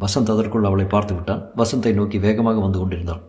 வசந்த் 0.00 0.32
அதற்குள் 0.34 0.68
அவளை 0.68 0.84
பார்த்து 0.84 1.14
விட்டான். 1.14 1.42
வசந்தை 1.56 1.92
நோக்கி 1.94 2.18
வேகமாக 2.18 2.60
வந்து 2.60 2.78
கொண்டிருந்தான் 2.78 3.22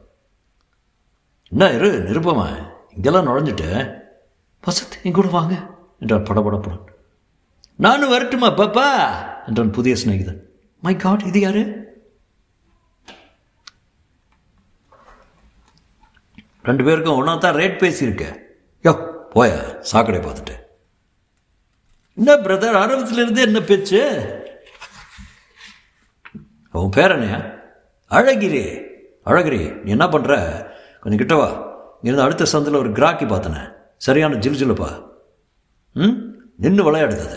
என்ன 1.51 1.71
இரு 1.71 1.89
நிருப்பமா 2.07 2.45
இங்கெல்லாம் 2.95 3.27
நுழைஞ்சிட்டு. 3.27 3.67
வசந்த் 4.67 4.95
என் 5.03 5.17
கூட 5.17 5.27
வாங்க 5.27 5.53
என்றான் 5.99 6.27
படபடப்புடன். 6.29 6.83
நானும் 7.75 8.09
வரட்டுமா 8.09 8.49
பாப்பா? 8.49 8.87
என்றான் 9.47 9.71
புதிய 9.71 9.95
சிநேகிதன். 9.95 10.41
மை 10.79 10.95
காட் 10.95 11.23
இது 11.23 11.39
யாரு? 11.39 11.63
ரெண்டு 16.63 16.83
பேருக்கும் 16.83 17.15
ஒன்றா 17.15 17.35
தான் 17.35 17.55
ரேட் 17.55 17.81
பேசியிருக்க. 17.83 18.25
யோ 18.83 18.91
போய 19.29 19.51
சாக்கடை 19.79 20.19
பார்த்துட்டு. 20.19 20.55
என்ன 22.15 22.35
பிரதர் 22.35 22.79
ஆரம்பத்திலிருந்து 22.83 23.41
என்ன 23.41 23.59
பேச்சு? 23.61 24.01
உன் 26.73 26.89
பேர் 26.89 27.11
என்னையா 27.11 27.39
அழகிரி 28.11 28.63
அழகிரி 29.25 29.81
நீ 29.83 29.91
என்ன 29.91 30.05
பண்ணுற 30.05 30.33
கொஞ்சம் 31.01 31.21
கிட்டவா 31.21 31.49
இருந்து 32.03 32.21
அடுத்த 32.21 32.45
சந்தில் 32.53 32.77
ஒரு 32.77 32.91
கிராக்கி 32.91 33.25
பார்த்தனே. 33.25 33.61
சரியான 33.97 34.35
ஜில் 34.35 34.59
ஜில்லுப்பா 34.61 34.89
ம்? 35.95 36.15
நின்று 36.57 36.83
விளையாடுது 36.83 37.27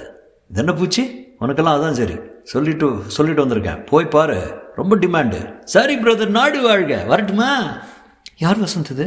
இது 0.51 0.61
என்ன 0.61 0.73
பூச்சி? 0.73 1.03
உனக்கெல்லாம் 1.41 1.77
அதான் 1.79 1.93
சரி. 1.93 2.17
சொல்லிட்டு 2.43 2.87
சொல்லிட்டு 3.07 3.45
வந்திருக்கேன். 3.45 3.87
போய் 3.87 4.09
பாரு. 4.09 4.39
ரொம்ப 4.77 4.97
டிமாண்டு. 4.97 5.39
சரி 5.65 5.97
பிரதர் 5.97 6.29
நாடு 6.29 6.63
வாழ்க. 6.63 7.05
வரட்டுமா? 7.07 7.51
யார் 8.37 8.59
வசந்த் 8.59 8.91
இது? 8.91 9.07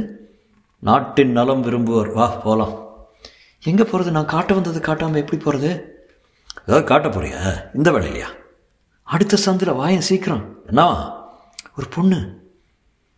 நாட்டின் 0.84 1.32
நலம் 1.32 1.62
விரும்புவோர். 1.62 2.14
வா 2.14 2.28
போகலாம் 2.28 2.76
எங்கே 3.64 3.84
போகிறது 3.84 4.12
நான் 4.12 4.26
காட்ட 4.26 4.54
வந்தது 4.54 4.80
காட்டாமல் 4.80 5.20
எப்படி 5.20 5.42
போகிறது 5.42 5.70
ஏதாவது 6.68 6.84
காட்ட 6.84 7.08
போறியா? 7.08 7.40
இந்த 7.74 7.92
வேலையிலையா? 7.92 8.30
அடுத்த 9.08 9.38
சந்தில் 9.46 9.76
வாயன் 9.76 10.02
சீக்கிரம். 10.02 10.60
என்னவா 10.68 11.12
ஒரு 11.78 11.88
பொண்ணு. 11.96 12.50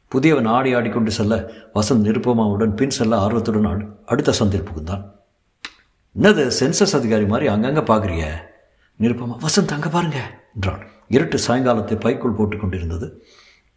புதியவன் 0.08 0.46
ஆடி 0.46 0.74
ஆடிக்கொண்டு 0.74 1.12
செல்ல 1.12 1.52
வசந்த் 1.74 2.06
நிருப்பமாவுடன் 2.06 2.76
பின் 2.76 2.90
செல்ல 2.90 3.18
ஆர்வத்துடன் 3.18 3.66
அடு- 3.66 4.06
அடுத்த 4.06 4.34
சந்தில் 4.40 4.64
புகுந்தான். 4.64 5.06
என்னது 6.20 6.52
சென்சஸ் 6.60 6.96
அதிகாரி 6.96 7.26
மாதிரி 7.26 7.48
அங்கங்கே 7.48 7.80
பார்க்குறிய 7.80 8.28
நிருப்பமா 9.00 9.38
வசந்த் 9.42 9.72
அங்கே 9.72 9.90
பாருங்க 9.90 10.44
என்றான். 10.56 10.88
இருட்டு 11.08 11.40
சாயங்காலத்தை 11.48 12.00
பைக்குள் 12.00 12.36
போட்டுக்கொண்டிருந்தது 12.36 13.12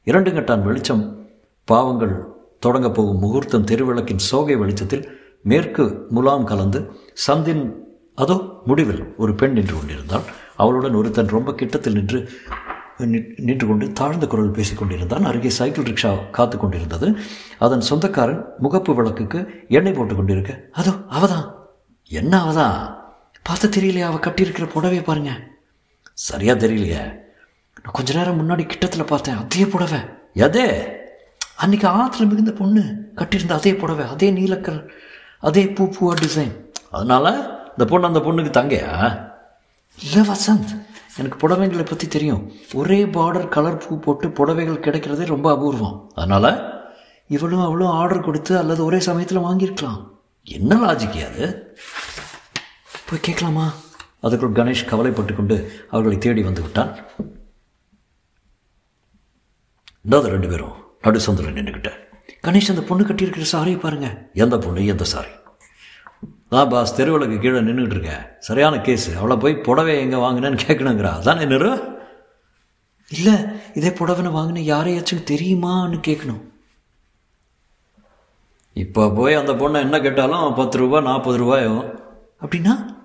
இரண்டு 0.04 0.30
கட்டான் 0.30 0.62
வெளிச்சம் 0.62 1.28
பாவங்கள் 1.64 2.26
தொடங்கப் 2.58 2.94
போகும் 2.94 3.18
முகூர்த்தம் 3.18 3.64
தெருவிளக்கின் 3.64 4.16
சோகை 4.16 4.56
வெளிச்சத்தில் 4.56 5.36
மேற்கு 5.42 6.06
முலாம் 6.08 6.44
கலந்து 6.44 6.92
சந்தின் 7.26 7.72
அதோ 8.14 8.60
முடிவில் 8.64 9.14
ஒரு 9.16 9.34
பெண் 9.34 9.52
நின்று 9.52 9.74
கொண்டிருந்தாள். 9.74 10.20
அவளுடன் 10.56 10.94
ஒருத்தன் 10.94 11.34
ரொம்ப 11.36 11.52
கிட்டத்தில் 11.52 11.98
நின்று 11.98 12.20
நின்று 13.46 13.66
கொண்டு 13.66 13.92
தாழ்ந்த 13.92 14.26
குரல் 14.26 14.50
பேசிக்கொண்டிருந்தான் 14.50 15.28
அருகே 15.28 15.50
சைக்கிள் 15.50 15.84
ரிக்ஷா 15.84 16.30
காத்து 16.30 16.56
கொண்டிருந்தது. 16.58 17.16
அதன் 17.58 17.80
சொந்தக்காரன் 17.80 18.42
முகப்பு 18.62 18.94
விளக்குக்கு 18.94 19.40
எண்ணெய் 19.68 19.92
போட்டு 19.92 20.14
கொண்டிருக்க 20.14 20.68
அதோ 20.72 20.90
அவதான் 20.90 21.46
என்ன 22.10 22.32
அவதான் 22.44 22.76
பார்த்த 23.42 23.80
தெரியலையா 23.80 24.06
அவ 24.10 24.18
கட்டியிருக்கிற 24.18 24.66
புடவையை 24.74 25.02
பாருங்க. 25.02 25.32
சரியா 26.12 26.54
தெரியலையே. 26.54 27.02
நான் 27.82 27.96
கொஞ்ச 27.98 28.14
நேரம் 28.14 28.40
முன்னாடி 28.40 28.64
கிட்டத்தில் 28.66 29.10
பார்த்தேன் 29.12 29.36
அதே 29.36 29.64
புடவை. 29.66 30.00
எதே? 30.34 30.66
அன்னைக்கு 31.56 31.88
ஆற்றுல 31.88 32.28
மிகுந்த 32.28 32.52
பொண்ணு 32.52 32.82
கட்டியிருந்த 33.14 33.54
அதே 33.54 33.74
புடவை 33.74 34.04
அதே 34.06 34.32
நீலக்கல் 34.32 34.80
அதே 35.38 35.68
பூ 35.68 35.84
பூவா 35.96 36.14
டிசைன். 36.22 36.54
அதனால 36.90 37.26
இந்த 37.70 37.84
பொண்ணு 37.84 38.06
அந்த 38.06 38.20
பொண்ணுக்கு 38.20 38.52
தங்கையா? 38.58 38.90
இல்லை 39.98 40.28
வசந்த் 40.28 40.86
எனக்கு 41.16 41.48
புடவைங்களை 41.48 41.84
பற்றி 41.84 42.08
தெரியும். 42.08 42.52
ஒரே 42.72 43.04
பார்டர் 43.04 43.48
கலர் 43.48 43.86
பூ 43.88 43.98
போட்டு 43.98 44.28
புடவைகள் 44.28 44.80
கிடைக்கிறதே 44.80 45.26
ரொம்ப 45.26 45.50
அபூர்வம். 45.50 46.12
அதனால் 46.14 46.70
இவளும் 47.28 47.60
அவளும் 47.60 47.88
ஆர்டர் 47.88 48.20
கொடுத்து 48.20 48.58
அல்லது 48.58 48.84
ஒரே 48.84 49.00
சமயத்தில் 49.00 49.38
வாங்கியிருக்கலாம். 49.38 50.08
என்ன 50.44 50.76
லாஜிக் 50.76 51.32
அது? 51.32 51.76
போய் 53.06 53.20
கேட்கலாமா? 53.20 53.72
அதுக்குள் 54.22 54.54
கணேஷ் 54.54 54.84
கவலைப்பட்டு 54.84 55.34
கொண்டு 55.34 55.86
அவர்களை 55.90 56.18
தேடி 56.18 56.42
வந்து 56.42 56.62
விட்டான். 56.62 56.96
ரெண்டு 60.10 60.48
பேரும். 60.48 60.80
நடுசந்தில் 61.02 61.52
நின்றுக்கிட்ட 61.52 61.92
கணேஷ் 62.42 62.68
அந்த 62.68 62.82
பொண்ணு 62.82 63.06
கட்டியிருக்கிற 63.06 63.44
சாரியை 63.52 63.78
பாருங்க. 63.78 64.30
எந்த 64.34 64.58
பொண்ணு 64.58 64.86
எந்த 64.86 65.04
சாரி 65.04 65.28
நான் 66.52 66.68
பாஸ் 66.68 67.00
தெருவிளக்கு 67.00 67.40
கீழே 67.40 67.58
நின்றுட்டு 67.58 67.90
இருக்கேன் 67.90 68.24
சரியான 68.38 68.80
கேஸ். 68.80 69.16
அவளை 69.16 69.36
போய் 69.36 69.56
புடவை 69.56 69.98
எங்கே 69.98 70.16
வாங்கினேன்னு 70.16 70.58
கேட்கணுங்கிறா. 70.66 71.10
அதானே 71.12 71.44
நிறு 71.44 72.00
இல்லை 73.08 73.32
இதே 73.74 73.88
புடவைனை 73.88 74.30
வாங்கின 74.34 74.60
யாரையாச்சும் 74.72 75.28
தெரியுமான்னு 75.30 75.98
கேட்கணும் 76.08 76.40
இப்போ 78.74 79.10
போய் 79.10 79.34
அந்த 79.34 79.52
பொண்ணை 79.52 79.80
என்ன 79.80 80.00
கேட்டாலும் 80.00 80.54
பத்து 80.54 80.78
ரூபா 80.78 81.00
நாற்பது 81.00 81.38
ரூபாயும். 81.38 82.00
அப்படின்னா? 82.40 82.96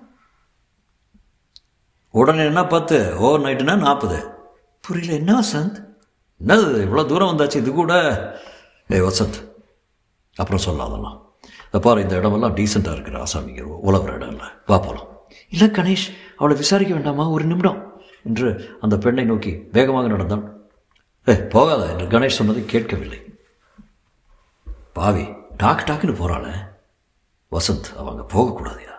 உடனே 2.10 2.44
என்ன 2.44 2.66
பத்து? 2.66 3.16
ஓவர் 3.18 3.40
நைட்டுனா 3.40 3.76
நாற்பது. 3.76 4.28
புரியல 4.80 5.12
என்ன 5.12 5.40
வசந்த்? 5.40 5.84
என்னது 6.46 6.86
இவ்வளோ 6.86 7.06
தூரம் 7.06 7.28
வந்தாச்சு 7.28 7.54
இது 7.54 7.72
கூட? 7.72 7.92
ஏய் 8.88 9.02
வசந்த். 9.02 9.40
அப்புறம் 10.36 10.80
அதெல்லாம். 10.80 11.22
இந்த 11.22 11.27
பாரு 11.70 12.02
இந்த 12.02 12.16
இடமெல்லாம் 12.16 12.56
டீசெண்டாக 12.56 12.92
இருக்கிற 12.92 13.22
ஆசாமிங்க 13.22 13.78
உழவுற 13.82 14.12
இடம் 14.12 14.28
இல்லை 14.28 14.46
வா 14.66 14.78
போகலாம் 14.78 15.06
இல்லை 15.48 15.68
கணேஷ் 15.68 16.14
அவளை 16.36 16.56
விசாரிக்க 16.56 16.94
வேண்டாமா? 16.94 17.28
ஒரு 17.28 17.44
நிமிடம். 17.44 18.02
என்று 18.24 18.76
அந்த 18.80 18.98
பெண்ணை 18.98 19.24
நோக்கி 19.24 19.68
வேகமாக 19.72 20.06
நடந்தான். 20.06 20.62
ஏ 21.28 21.34
போகாத. 21.34 21.86
என்று 21.86 22.18
கணேஷ் 22.18 22.26
சொன்னதை 22.26 22.64
கேட்கவில்லை. 22.64 23.34
பாவி 24.92 25.22
டாக்கு 25.62 25.86
டாக்குன்னு 25.86 26.14
போகிறாளே 26.14 26.54
வசந்த் 27.52 27.96
அவங்க 27.96 28.26
போகக்கூடாதுயா? 28.34 28.96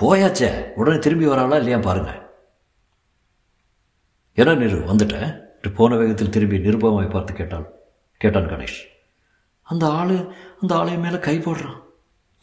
போயாச்சே. 0.00 0.72
உடனே 0.74 0.98
திரும்பி 0.98 1.26
வராளா 1.26 1.56
இல்லையா 1.56 1.78
பாருங்க. 1.78 2.30
என்ன 4.34 4.54
நிறு 4.54 4.78
வந்துட்டேன் 4.78 5.40
போன 5.74 5.96
வேகத்தில் 5.96 6.30
திரும்பி 6.30 6.58
நிருபமாவை 6.58 7.10
பார்த்து 7.10 7.32
கேட்டான். 7.32 7.66
கேட்டான் 8.16 8.48
கணேஷ். 8.48 8.90
அந்த 9.72 9.90
ஆளு 9.90 10.34
அந்த 10.60 10.74
ஆளு 10.74 10.90
மேலே 10.90 11.18
கை 11.18 11.38
போடுறான். 11.38 11.82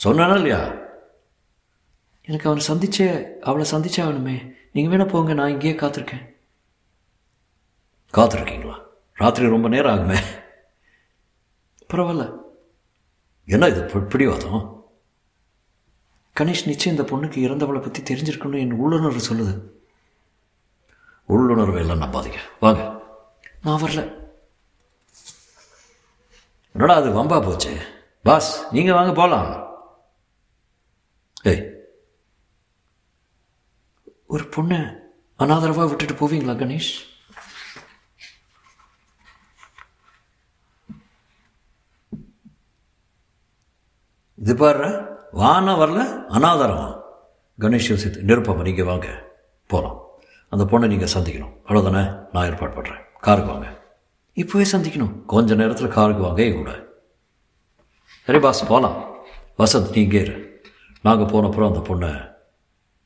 சொன்னானா 0.04 0.36
இல்லையா? 0.36 0.74
எனக்கு 2.22 2.50
அவனை 2.50 2.68
சந்திச்சே 2.68 3.34
அவளை 3.40 3.72
சந்திச்சே 3.72 4.00
ஆகணுமே. 4.00 4.54
நீங்கள் 4.72 5.00
வேணா 5.00 5.08
போங்க 5.08 5.34
நான் 5.34 5.50
இங்கேயே 5.50 5.74
காத்திருக்கேன். 5.74 6.36
காத்திருக்கீங்களா? 8.14 8.82
ராத்திரி 9.14 9.50
ரொம்ப 9.50 9.68
நேரம் 9.68 10.00
ஆகுமே. 10.00 10.18
பரவாயில்ல. 11.94 12.38
என்ன 13.46 13.68
இது 13.68 13.84
பிடிவாதம்? 13.84 14.86
கணேஷ் 16.40 16.66
நிச்சயம் 16.66 16.98
இந்த 16.98 17.16
பொண்ணுக்கு 17.16 17.30
இறந்தவளை 17.30 17.82
பற்றி 17.82 18.14
தெரிஞ்சிருக்கணும்னு 18.14 18.60
என் 18.60 18.72
உள்ளுணர்வு 18.72 19.22
சொல்லுது. 19.34 19.62
உள்ளுணர்வை 21.26 21.88
எல்லாம் 21.88 22.02
நம்பாதீங்க. 22.02 22.38
வாங்க. 22.60 23.02
நான் 23.64 23.82
வரல. 23.82 24.19
என்னடா 26.80 26.96
அது 26.96 27.10
வம்பா 27.10 27.44
போச்சு? 27.44 27.72
பாஸ் 28.24 28.72
நீங்கள் 28.72 28.94
வாங்க 28.94 29.12
போகலாம் 29.12 29.50
ஏய். 31.44 31.62
ஒரு 34.28 34.44
பொண்ணை 34.44 34.80
அனாதரவாக 35.38 35.88
விட்டுட்டு 35.90 36.16
போவீங்களா 36.22 36.56
கணேஷ்? 36.62 36.92
இது 44.38 44.56
பாரு 44.56 44.90
வானா 45.34 45.74
வரல 45.80 46.28
அனாதாரமா 46.30 47.02
கணேஷ் 47.60 47.90
யோசித்து 47.90 48.24
நிருப்பம் 48.24 48.62
நீங்கள் 48.62 48.86
வாங்க 48.86 49.08
போகலாம் 49.68 49.98
அந்த 50.50 50.64
பொண்ணை 50.66 50.88
நீங்கள் 50.88 51.14
சந்திக்கணும். 51.14 51.56
அவ்வளோதானே 51.66 52.30
நான் 52.32 52.46
ஏற்பாடு 52.46 52.74
பண்ணுறேன் 52.76 53.04
காருக்கு 53.20 53.52
வாங்க. 53.52 53.79
இப்போவே 54.36 54.66
சந்திக்கணும்? 54.72 55.26
கொஞ்ச 55.26 55.56
நேரத்தில் 55.56 55.88
காருக்கு 55.88 56.22
வாங்க 56.22 56.52
கூட. 56.52 56.86
சரி 58.24 58.40
பாஸ் 58.40 58.68
போகலாம் 58.68 59.16
வசந்த் 59.58 59.92
நீ 59.92 60.02
இங்கே 60.02 60.22
இரு. 60.22 60.62
நாங்கள் 61.02 61.34
போனப்புறம் 61.34 61.74
அந்த 61.74 61.80
பொண்ணை 61.80 62.32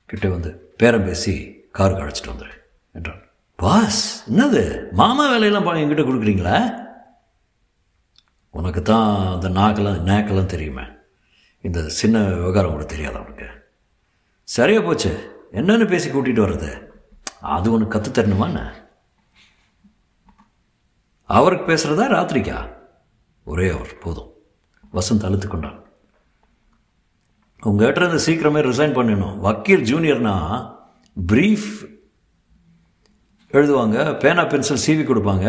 கிட்டே 0.06 0.27
வந்து 0.27 0.74
பேரம் 0.77 1.06
பேசி 1.06 1.62
காருக்கு 1.72 2.03
அழைச்சிட்டு 2.03 2.34
வந்துடு 2.34 2.51
என்றான். 2.94 3.22
பாஸ் 3.56 4.32
என்னது? 4.32 4.92
மாமா 4.92 5.25
வேலையெல்லாம் 5.25 5.63
பா 5.63 5.74
என்கிட்ட 5.74 6.03
கொடுக்குறீங்களா? 6.06 6.82
உனக்கு 8.50 8.82
தான் 8.82 9.34
அந்த 9.34 9.50
நாக்கெல்லாம் 9.50 10.10
நேக்கெல்லாம் 10.10 10.46
தெரியுமே. 10.46 10.82
இந்த 11.62 11.88
சின்ன 11.88 12.24
விவகாரம் 12.24 12.72
கூட 12.72 12.84
தெரியாது 12.84 13.15
அவனுக்கு. 13.15 13.46
சரியா 14.44 14.82
போச்சு. 14.82 15.32
என்னென்னு 15.51 15.88
பேசி 15.88 16.10
கூட்டிகிட்டு 16.10 16.46
வர்றது? 16.46 16.84
அது 17.42 17.72
உனக்கு 17.72 18.01
கற்று 18.01 18.24
தரணுமா 18.24 18.46
என்ன? 18.46 18.83
அவருக்கு 21.38 21.66
பேசுகிறதா 21.68 22.06
ராத்திரிக்கா? 22.16 22.58
ஒரே 23.44 23.70
அவர் 23.70 23.98
போதும். 23.98 24.32
வசந்த் 24.94 25.25
அழுத்து 25.25 25.48
கொண்டான். 25.48 25.80
உங்ககிட்ட 27.62 28.00
இருந்து 28.00 28.25
சீக்கிரமே 28.25 28.62
ரிசைன் 28.63 28.96
பண்ணிடணும். 28.98 29.38
வக்கீல் 29.38 29.88
ஜூனியர்னா 29.90 30.36
ப்ரீஃப் 31.32 31.70
எழுதுவாங்க 33.52 34.20
பேனா 34.20 34.44
பென்சில் 34.46 34.84
சீவி 34.86 35.04
கொடுப்பாங்க. 35.06 35.48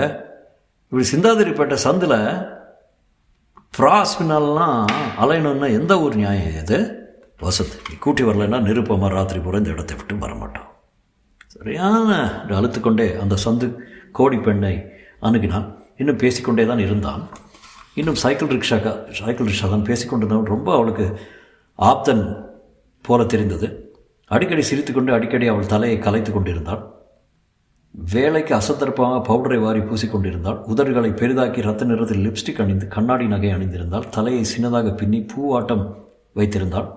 இப்படி 0.88 1.06
சிந்தாதிரிப்பேட்டை 1.12 1.78
சந்தில் 1.84 2.18
ஃப்ராஸ்பினால்லாம் 3.76 4.84
அலையணும்னா 5.20 5.68
எந்த 5.80 6.00
ஒரு 6.00 6.14
நியாயம் 6.16 6.56
இது? 6.62 6.78
வசந்த் 7.42 7.76
நீ 7.88 7.94
கூட்டி 8.00 8.22
வரலைன்னா 8.22 8.58
நிருப்பமாக 8.66 9.08
ராத்திரி 9.08 9.40
பூரா 9.40 9.58
இந்த 9.58 9.70
இடத்தை 9.70 9.96
விட்டு 9.96 10.14
வரமாட்டோம் 10.16 10.70
சரியான 11.46 12.10
அழுத்துக்கொண்டே 12.48 13.06
அந்த 13.20 13.34
சந்து 13.44 13.66
கோடி 14.12 14.38
பெண்ணை 14.38 14.74
அணுகினான். 15.28 15.66
இன்னும் 16.00 16.20
பேசிக்கொண்டே 16.22 16.64
தான் 16.70 16.82
இருந்தான். 16.86 17.22
இன்னும் 18.00 18.18
சைக்கிள் 18.22 18.52
ரிக்ஷாக்கா 18.56 18.92
சைக்கிள் 19.20 19.48
ரிக்ஷா 19.50 19.68
தான் 19.74 19.86
பேசிக்கொண்டிருந்தவன். 19.90 20.52
ரொம்ப 20.54 20.68
அவளுக்கு 20.78 21.06
ஆப்தன் 21.78 22.24
போல 23.04 23.20
தெரிந்தது. 23.34 23.68
அடிக்கடி 24.30 24.62
சிரித்துக்கொண்டு 24.68 25.10
அடிக்கடி 25.16 25.46
அவள் 25.52 25.72
தலையை 25.72 25.98
கலைத்து 26.06 26.30
கொண்டிருந்தாள். 26.32 26.82
வேலைக்கு 27.94 28.52
அசத்தரப்பாக 28.58 29.18
பவுடரை 29.28 29.58
வாரி 29.64 29.80
பூசிக்கொண்டிருந்தாள். 29.88 30.58
உதடுகளை 30.72 31.10
பெரிதாக்கி 31.20 31.60
ரத்த 31.66 31.84
நிறத்தில் 31.90 32.24
லிப்ஸ்டிக் 32.26 32.62
அணிந்து 32.62 32.86
கண்ணாடி 32.94 33.26
நகை 33.34 33.50
அணிந்திருந்தாள். 33.56 34.08
தலையை 34.16 34.42
சின்னதாக 34.52 34.94
பின்னி 35.00 35.20
பூவாட்டம் 35.32 35.84
வைத்திருந்தாள். 36.38 36.88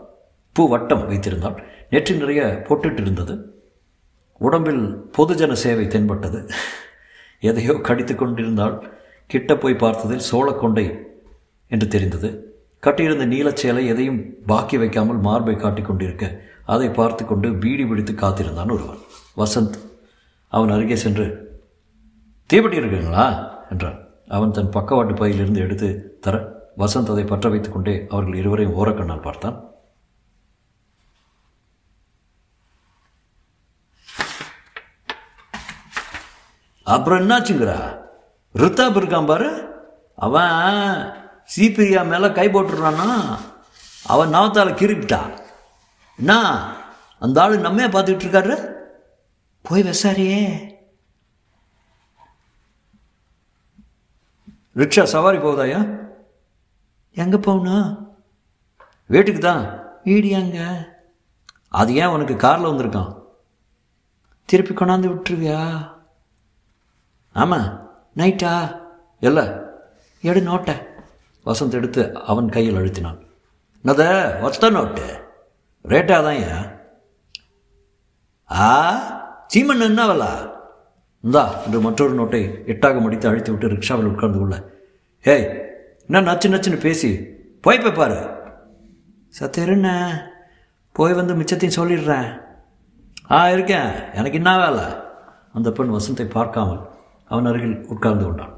பூ 0.56 0.64
வட்டம் 0.74 1.04
வைத்திருந்தாள். 1.10 1.58
நெற்றி 1.94 2.14
நிறைய 2.22 2.42
பொட்டுட்டு 2.68 3.02
இருந்தது 3.06 3.36
உடம்பில் 4.42 4.84
பொதுஜன 5.18 5.54
சேவை 5.66 5.86
தென்பட்டது. 5.96 6.40
எதையோ 7.40 7.74
கடித்து 7.88 8.16
கொண்டிருந்தால் 8.16 8.76
கிட்ட 9.28 9.58
போய் 9.58 9.82
பார்த்ததில் 9.84 10.28
சோழக்கொண்டை 10.32 10.86
என்று 11.72 11.88
தெரிந்தது. 11.88 12.30
கட்டியிருந்த 12.84 13.26
நீலச்சேலை 13.26 13.84
எதையும் 13.88 14.20
பாக்கி 14.46 14.78
வைக்காமல் 14.78 15.20
மார்பை 15.20 15.56
காட்டிக் 15.56 15.86
கொண்டிருக்க 15.86 16.26
அதை 16.66 16.90
பார்த்து 16.90 17.26
கொண்டு 17.26 17.50
பீடி 17.54 17.86
பிடித்து 17.88 18.14
காத்திருந்தான் 18.14 18.70
ஒருவன். 18.70 19.02
வசந்த் 19.38 19.78
அவன் 20.48 20.70
அருகே 20.70 20.96
சென்று 20.96 21.26
தீப்பெட்டி 22.50 22.80
இருக்குங்களா 22.80 23.26
என்றான். 23.70 23.98
அவன் 24.28 24.52
தன் 24.52 24.70
பக்கவாட்டு 24.70 25.14
பையிலிருந்து 25.14 25.60
எடுத்து 25.60 25.90
தர 26.20 26.36
வசந்த் 26.78 27.12
அதை 27.14 27.24
பற்ற 27.24 27.50
வைத்துக் 27.50 27.74
கொண்டே 27.74 28.06
அவர்கள் 28.10 28.40
இருவரையும் 28.40 28.78
ஓரக்கண்ணால் 28.80 29.22
பார்த்தான். 29.22 29.58
அப்புறம் 36.88 37.20
என்னாச்சுங்கிறா? 37.20 37.78
ரித்தாப் 38.54 38.98
இருக்கான் 38.98 39.26
பாரு. 39.26 39.50
அவன் 40.16 40.52
சீப்பிரியா 41.56 42.08
மேலே 42.08 42.32
கை 42.32 42.48
போட்டுடுறான்னா 42.48 43.38
அவன் 44.06 44.34
நவத்தால் 44.34 44.80
கிரிப்பிட்டா. 44.80 45.20
என்ன? 46.18 46.34
அந்த 47.20 47.42
ஆள் 47.42 47.60
நம்மையே 47.60 47.90
பார்த்துக்கிட்டு 47.90 48.28
இருக்காரு? 48.28 48.72
போய் 49.62 49.84
விசாரியே. 49.84 50.42
ரிக்ஷா 54.76 55.04
சவாரி 55.04 55.38
போகுதாயா 55.38 56.00
எங்கே 57.14 57.38
போகணும்? 57.38 58.18
வீட்டுக்கு 59.06 59.42
தான். 59.42 59.80
வீடு 60.04 60.30
எங்க? 60.30 60.60
அது 61.70 61.96
ஏன் 61.96 62.14
உனக்கு 62.16 62.36
காரில் 62.36 62.66
வந்திருக்கான்? 62.66 63.22
திருப்பி 64.46 64.74
கொண்டாந்து 64.74 65.14
விட்டுருவியா? 65.14 65.96
ஆமாம் 67.38 67.92
நைட்டா? 68.16 68.82
இல்லை. 69.20 69.48
எடு 70.22 70.40
நோட்டை. 70.40 70.76
வசந்த் 71.46 71.72
எடுத்து 71.72 72.16
அவன் 72.16 72.50
கையில் 72.50 72.76
அழுத்தினான். 72.76 73.20
என்னத? 73.84 74.40
ஒத்த 74.42 74.70
நோட்டு. 74.70 75.24
ரேட்டாக 75.84 76.24
தான் 76.24 76.34
ஏன்? 76.34 76.70
ஆ? 78.52 78.96
சீமன் 79.54 79.82
என்னவலா 79.82 80.52
இந்தா 81.22 81.64
என்று 81.64 81.80
மற்றொரு 81.80 82.24
நோட்டை 82.24 82.66
எட்டாக 82.66 83.02
மடித்து 83.02 83.28
அழித்து 83.28 83.52
விட்டு 83.52 83.68
ரிக்ஷாவில் 83.68 84.06
உட்கார்ந்து 84.06 84.40
கொள்ள. 84.40 84.64
ஏய் 85.24 85.62
என்ன 86.08 86.22
நச்சு 86.22 86.50
நச்சுன்னு 86.50 86.80
பேசி? 86.80 87.16
போய் 87.62 87.80
போய் 87.80 87.92
பாரு. 87.92 88.44
சத்திருண்ண 89.40 90.18
போய் 90.92 91.14
வந்து 91.14 91.36
மிச்சத்தையும் 91.36 91.78
சொல்லிடுறேன். 91.78 92.42
ஆ 93.32 93.50
இருக்கேன். 93.50 93.92
எனக்கு 94.14 94.34
என்ன 94.34 94.70
வேலை? 94.70 94.84
அந்த 95.54 95.72
பெண் 95.72 95.90
வசந்தை 95.90 96.30
பார்க்காமல் 96.30 96.96
அவன் 97.28 97.46
அருகில் 97.46 97.86
உட்கார்ந்து 97.88 98.26
கொண்டான். 98.26 98.56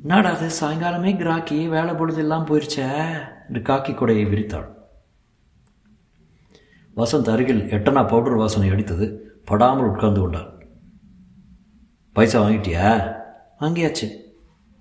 என்னடா 0.00 0.30
அது 0.30 0.46
சாயங்காலமே 0.46 1.16
கிராக்கி 1.16 1.68
வேலை 1.68 1.94
பொழுது 1.94 2.18
எல்லாம் 2.18 2.46
போயிருச்சே 2.46 3.18
என்று 3.48 3.60
காக்கி 3.60 3.92
கொடையை 3.92 4.26
விரித்தாள். 4.28 4.72
வசந்த் 6.96 7.30
அருகில் 7.30 7.62
எட்டனா 7.62 8.08
பவுடர் 8.08 8.34
வாசனை 8.34 8.70
அடித்தது 8.70 9.16
படாமல் 9.44 9.84
உட்கார்ந்து 9.84 10.20
கொண்டான். 10.20 10.52
பைசா 12.12 12.42
வாங்கிட்டியா? 12.42 13.14
வாங்கியாச்சு. 13.60 14.16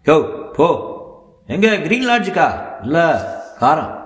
யோ 0.06 0.52
போ. 0.54 0.92
எங்க? 1.48 1.78
கிரீன் 1.78 2.08
லாட்ஜுக்கா? 2.08 2.82
இல்லை 2.82 3.02
காரம். 3.60 4.02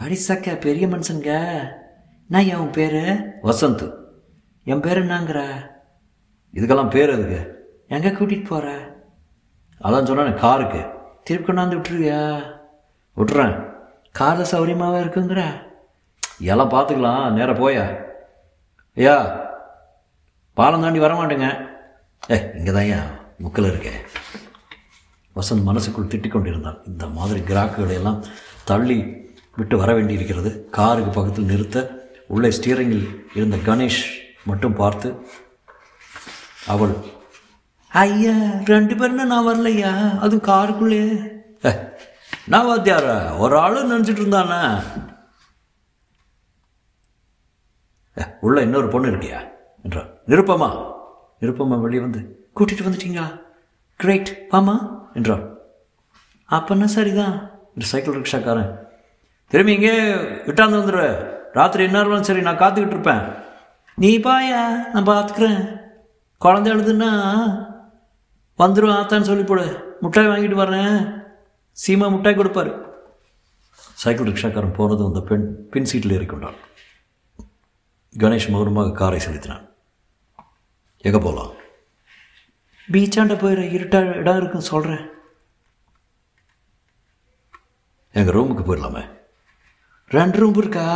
அடிசக்க 0.00 0.60
பெரிய 0.60 0.86
மனுஷனுங்க 0.86 1.60
நான் 2.28 2.44
என் 2.44 2.70
பேர்? 2.70 3.18
வசந்த். 3.42 3.97
என் 4.72 4.82
பேர் 4.84 5.00
என்னங்கிற? 5.02 5.40
இதுக்கெல்லாம் 6.56 6.90
பேர் 6.94 7.12
எதுக்கு? 7.14 7.38
எங்கே 7.94 8.10
கூட்டிகிட்டு 8.16 8.48
போகிற 8.48 8.68
அதான் 9.84 10.08
சொன்னேன் 10.08 10.40
காருக்கு. 10.42 10.80
திருப்பி 11.26 11.46
கொண்டாந்து 11.46 11.76
விட்டுருவியா? 11.76 12.20
விட்டுறேன். 13.16 13.54
காரில் 14.18 14.50
சௌரியமாகவே 14.52 14.98
இருக்குங்கிற? 15.04 15.42
எல்லாம் 16.52 16.72
பார்த்துக்கலாம் 16.74 17.32
நேராக 17.36 17.56
போயா. 17.60 17.84
ஐயா 18.96 19.16
பாலம் 20.58 20.84
தாண்டி 20.84 21.00
வர 21.04 21.14
மாட்டேங்க. 21.14 21.48
ஏ 22.32 22.38
இங்கே 22.58 22.72
தான் 22.76 22.84
ஐயா 22.86 23.00
முக்கில் 23.44 23.70
இருக்கேன் 23.72 24.00
வசந்த் 25.36 25.68
மனசுக்குள் 25.70 26.10
திட்டிக் 26.12 26.36
கொண்டிருந்தான். 26.36 26.78
இந்த 26.86 27.06
மாதிரி 27.18 27.40
கிராக்குகளை 27.50 27.96
எல்லாம் 28.00 28.22
தள்ளி 28.70 28.98
விட்டு 29.56 29.76
வர 29.82 29.90
வேண்டியிருக்கிறது. 29.94 30.50
காருக்கு 30.78 31.10
பக்கத்தில் 31.10 31.50
நிறுத்த 31.52 31.78
உள்ளே 32.34 32.48
ஸ்டீரிங்கில் 32.48 33.06
இருந்த 33.34 33.56
கணேஷ் 33.68 34.02
மட்டும் 34.48 34.74
பார்த்து 34.74 35.26
அவள் 36.66 36.94
ஐயா 37.88 38.32
ரெண்டு 38.64 38.94
பேருன்னா 38.94 39.24
நான் 39.24 39.46
வரலையா? 39.46 40.18
அதுவும் 40.18 40.48
காருக்குள்ளே. 40.48 41.02
"ஏ, 41.64 41.72
நான் 42.46 42.66
வாத்தியார 42.66 43.38
ஒரு 43.38 43.58
ஆளும் 43.58 43.90
நினச்சிட்டு 43.92 44.22
இருந்தானே? 44.22 44.82
"ஏ, 48.20 48.22
உள்ள 48.40 48.60
இன்னொரு 48.60 48.88
பொண்ணு 48.88 49.08
இருக்கியா? 49.08 49.48
என்றான் 49.82 50.08
நிருப்பமா? 50.26 50.92
நிருப்பமா 51.40 51.80
வெளியே 51.80 52.00
வந்து. 52.00 52.48
கூட்டிகிட்டு 52.56 52.86
வந்துட்டீங்களா? 52.86 53.40
கிரேட் 53.96 54.46
வாமா 54.50 54.76
என்றான் 55.14 55.56
அப்பன்னா 56.50 56.84
சரிதான் 56.84 57.50
இந்த 57.68 57.86
சைக்கிள் 57.86 58.20
ரிக்ஷாக்காரன். 58.20 58.74
திரும்பி 59.48 59.72
இங்கே 59.72 60.00
விட்டாந்து 60.46 60.78
வந்துடுற 60.78 61.26
ராத்திரி 61.52 61.84
என்ன 61.84 61.98
இருந்தாலும் 61.98 62.24
சரி 62.24 62.40
நான் 62.40 62.58
காத்துக்கிட்டு 62.58 62.86
இருப்பேன். 62.86 63.46
நீ 64.02 64.10
பாயா 64.24 64.60
நான் 64.92 65.08
பார்த்துக்கிறேன் 65.08 65.62
குழந்தை 66.38 66.68
எழுதுன்னா 66.72 67.08
வந்துடும் 68.58 68.96
ஆத்தான்னு 68.96 69.28
சொல்லி 69.28 69.44
போடு 69.44 69.64
முட்டாய் 70.02 70.30
வாங்கிட்டு 70.30 70.58
வரேன் 70.60 70.98
சீமா 71.82 72.06
முட்டாய் 72.14 72.38
கொடுப்பாரு. 72.38 72.72
சைக்கிள் 74.02 74.28
ரிக்ஷாக்காரன் 74.28 74.76
போனதும் 74.78 75.06
அந்த 75.06 75.20
பெண் 75.30 75.46
பின் 75.72 75.88
சீட்டில் 75.90 76.14
ஏறிக்கொண்டான். 76.16 76.58
கணேஷ் 78.14 78.50
மௌனமாக 78.54 78.96
காரை 79.00 79.20
செலுத்தினான். 79.26 79.64
எங்கே 81.04 81.18
போகலாம் 81.18 81.52
பீச்சாண்ட 82.92 83.34
போயிட 83.42 83.62
இருட்டா 83.76 83.98
இடம் 84.20 84.38
இருக்குன்னு 84.40 84.70
சொல்கிறேன் 84.72 85.04
எங்கள் 88.18 88.36
ரூமுக்கு 88.36 88.64
போயிடலாமே. 88.68 89.02
ரெண்டு 90.16 90.38
ரூம் 90.38 90.54
இருக்கா? 90.54 90.86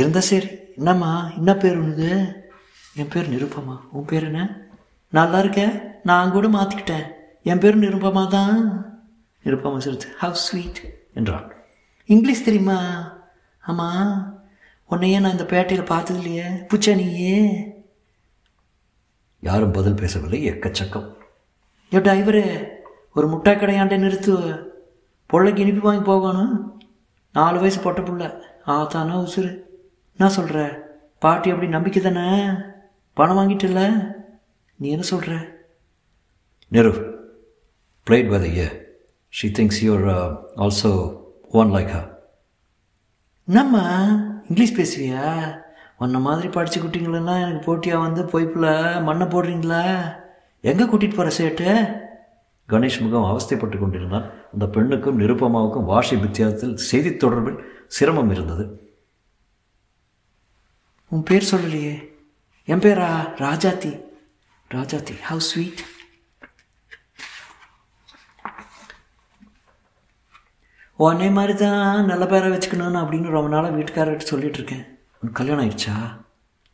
இருந்தா 0.00 0.20
சரி. 0.30 0.48
என்னம்மா? 0.78 1.30
என்ன 1.36 1.54
பேர் 1.54 1.76
உனது? 1.76 2.08
என் 2.94 3.08
பேர் 3.08 3.34
நிருப்பமா 3.34 3.80
உன் 3.92 4.04
பேர் 4.04 4.24
என்ன? 4.24 4.60
நல்லா 5.08 5.38
இருக்கேன் 5.38 5.80
நான் 6.02 6.30
கூட 6.30 6.48
மாற்றிக்கிட்டேன் 6.48 7.06
என் 7.42 7.58
பேர் 7.58 7.78
நிருப்பமா 7.78 8.28
தான். 8.28 8.86
நிருப்பமா 9.44 9.78
சிரித்து 9.78 10.14
ஹவ் 10.18 10.34
ஸ்வீட் 10.34 10.94
என்றான். 11.14 11.52
இங்கிலீஷ் 12.04 12.44
தெரியுமா? 12.44 13.12
ஆமாம் 13.60 14.40
உன்னையே 14.88 15.18
நான் 15.18 15.30
இந்த 15.30 15.42
பேட்டையில் 15.42 15.84
பார்த்தது 15.84 16.18
இல்லையே. 16.18 16.42
புச்சா 16.42 16.94
நீயே. 16.94 17.66
யாரும் 19.40 19.72
பதில் 19.72 19.94
பேசவில்லை. 19.94 20.50
எக்கச்சக்கம். 20.50 21.12
ஏ 21.94 21.98
டிரைவரு 21.98 22.68
ஒரு 23.14 23.28
முட்டாய் 23.28 23.58
கடையாண்ட 23.58 23.96
நிறுத்து 23.98 24.62
பொள்ளைக்கு 25.26 25.62
இனிப்பு 25.62 25.80
வாங்கி 25.80 26.04
போகணும். 26.04 26.82
நாலு 27.32 27.58
வயசு 27.58 27.80
பொட்ட 27.80 27.96
புள்ள. 27.96 28.40
ஆத்தானா 28.66 29.28
உசுறு. 29.28 29.66
என்ன 30.18 30.32
சொல்கிற 30.32 30.88
பாட்டி 31.18 31.50
அப்படி 31.50 31.68
நம்பிக்கை 31.68 32.02
தானே? 32.02 32.48
பணம் 33.12 33.36
வாங்கிட்டில்ல 33.36 34.14
நீ 34.76 34.88
என்ன 34.88 35.02
சொல்கிற 35.02 35.56
by 38.10 38.40
the 38.40 38.46
year. 38.46 38.70
She 39.28 39.46
thinks 39.46 39.72
you're 39.82 40.08
uh, 40.08 40.36
also 40.56 41.20
one 41.50 41.70
like 41.70 41.88
her. 41.88 42.08
என்னம்மா? 43.46 44.10
இங்கிலீஷ் 44.48 45.00
பேசுவியா? 45.00 45.56
உன்ன 45.98 46.18
மாதிரி 46.18 46.48
படித்த 46.48 46.80
குட்டிங்களெல்லாம் 46.80 47.40
எனக்கு 47.40 47.66
போட்டியாக 47.66 48.02
வந்து 48.02 48.24
பொய்ப்பில் 48.24 49.02
மண்ணை 49.02 49.26
போடுறீங்களா? 49.26 50.14
எங்கே 50.60 50.84
கூட்டிகிட்டு 50.84 51.14
போகிற 51.14 51.30
சேட்டு? 51.38 51.96
கணேஷ் 52.68 53.00
முகம் 53.00 53.38
அவஸ்தைப்பட்டு 53.38 53.78
கொண்டிருந்தான். 53.78 54.30
அந்த 54.52 54.66
பெண்ணுக்கும் 54.66 55.20
நிருப்பமாவுக்கும் 55.20 55.84
வாஷி 55.84 56.16
வித்தியாசத்தில் 56.16 56.76
செய்தி 56.76 57.08
தொடர்பில் 57.08 57.58
சிரமம் 57.86 58.30
இருந்தது. 58.30 58.87
உன் 61.08 61.22
பேர் 61.22 61.48
சொல்லலையே. 61.50 62.08
என் 62.64 62.78
பேரா? 62.78 63.34
ராஜாத்தி. 63.36 64.00
ராஜாத்தி 64.70 65.18
ஹவு 65.30 65.36
ஸ்வீட் 65.36 65.80
உன்னே 70.96 71.28
மாதிரி 71.28 71.54
தான் 71.54 72.04
நல்ல 72.04 72.26
பேரை 72.26 72.50
வச்சுக்கணும்னு 72.50 72.98
அப்படின்னு 72.98 73.30
ரொம்ப 73.30 73.48
நாளாக 73.48 73.76
வீட்டுக்காரர்கிட்ட 73.76 74.18
சொல்லிட்டு 74.18 74.54
இருக்கேன் 74.54 74.98
உனக்கு 75.20 75.32
கல்யாணம் 75.32 75.64
ஆயிடுச்சா? 75.64 76.24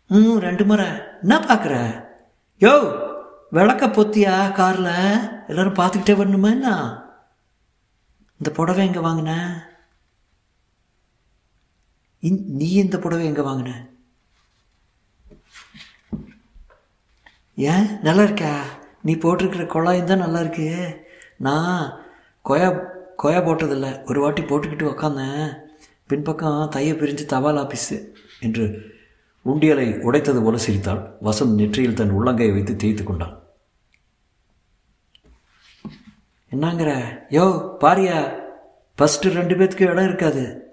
ம் 0.07 0.37
ரெண்டு 0.37 0.65
முறை. 0.65 0.87
என்ன 1.21 1.39
பார்க்குற 1.39 2.05
யோ 2.61 3.03
விளக்க 3.51 3.87
பொத்தியா 3.87 4.53
காரில்? 4.53 5.45
எல்லாரும் 5.49 5.75
பார்த்துக்கிட்டே 5.75 6.15
வரணுமா 6.15 6.51
என்ன? 6.51 6.99
இந்த 8.33 8.51
புடவை 8.55 8.87
எங்கே 8.87 8.99
வாங்கின? 8.99 9.61
இந்- 12.21 12.45
நீ 12.45 12.71
இந்த 12.71 12.99
புடவை 12.99 13.25
எங்கே 13.25 13.41
வாங்கின? 13.41 13.94
ஏன்? 17.57 18.01
நல்லா 18.03 18.23
இருக்கா 18.23 18.65
நீ 19.03 19.15
போட்டிருக்கிற 19.15 19.65
குழாயும் 19.65 20.05
தான் 20.05 20.19
நல்லா 20.19 20.41
இருக்கு 20.41 20.99
நான் 21.39 22.01
கொயா 22.45 22.69
கொயா 23.23 23.39
போட்டதில்ல. 23.39 24.09
ஒரு 24.09 24.21
வாட்டி 24.21 24.43
போட்டுக்கிட்டு 24.43 24.91
உக்காந்தேன். 24.93 25.63
பின்பக்கம் 26.07 26.69
தையை 26.69 26.97
பிரிஞ்சு 26.97 27.25
தபால் 27.25 27.57
ஆஃபீஸு 27.57 28.13
என்று 28.41 28.93
உண்டியலை 29.47 30.01
உடைத்தது 30.01 30.43
போல 30.43 30.57
சிரித்தாள். 30.57 31.19
வசந்த் 31.23 31.55
நெற்றியில் 31.55 31.95
தன் 31.95 32.11
உள்ளங்கையை 32.11 32.53
வைத்து 32.53 32.77
தேய்த்து 32.77 33.05
கொண்டான். 33.05 33.43
என்னங்கிற? 36.53 36.91
யோ 37.31 37.45
பாரியா 37.81 38.43
ஃபஸ்ட்டு 38.99 39.35
ரெண்டு 39.39 39.55
பேத்துக்கு 39.55 39.91
இடம் 39.91 40.05
இருக்காது. 40.05 40.73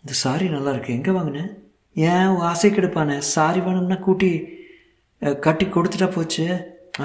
இந்த 0.00 0.12
சாரி 0.12 0.48
நல்லா 0.48 0.70
இருக்கு 0.70 0.92
எங்கே 0.92 1.10
வாங்கினேன் 1.10 1.61
ஏன் 1.96 2.36
ஆசை 2.50 2.68
கெடுப்பானே? 2.70 3.16
சாரி 3.34 3.60
வேணும்னா 3.60 3.96
கூட்டி 4.06 4.30
கட்டி 5.40 5.64
கொடுத்துட்டா 5.66 6.08
போச்சு. 6.14 6.44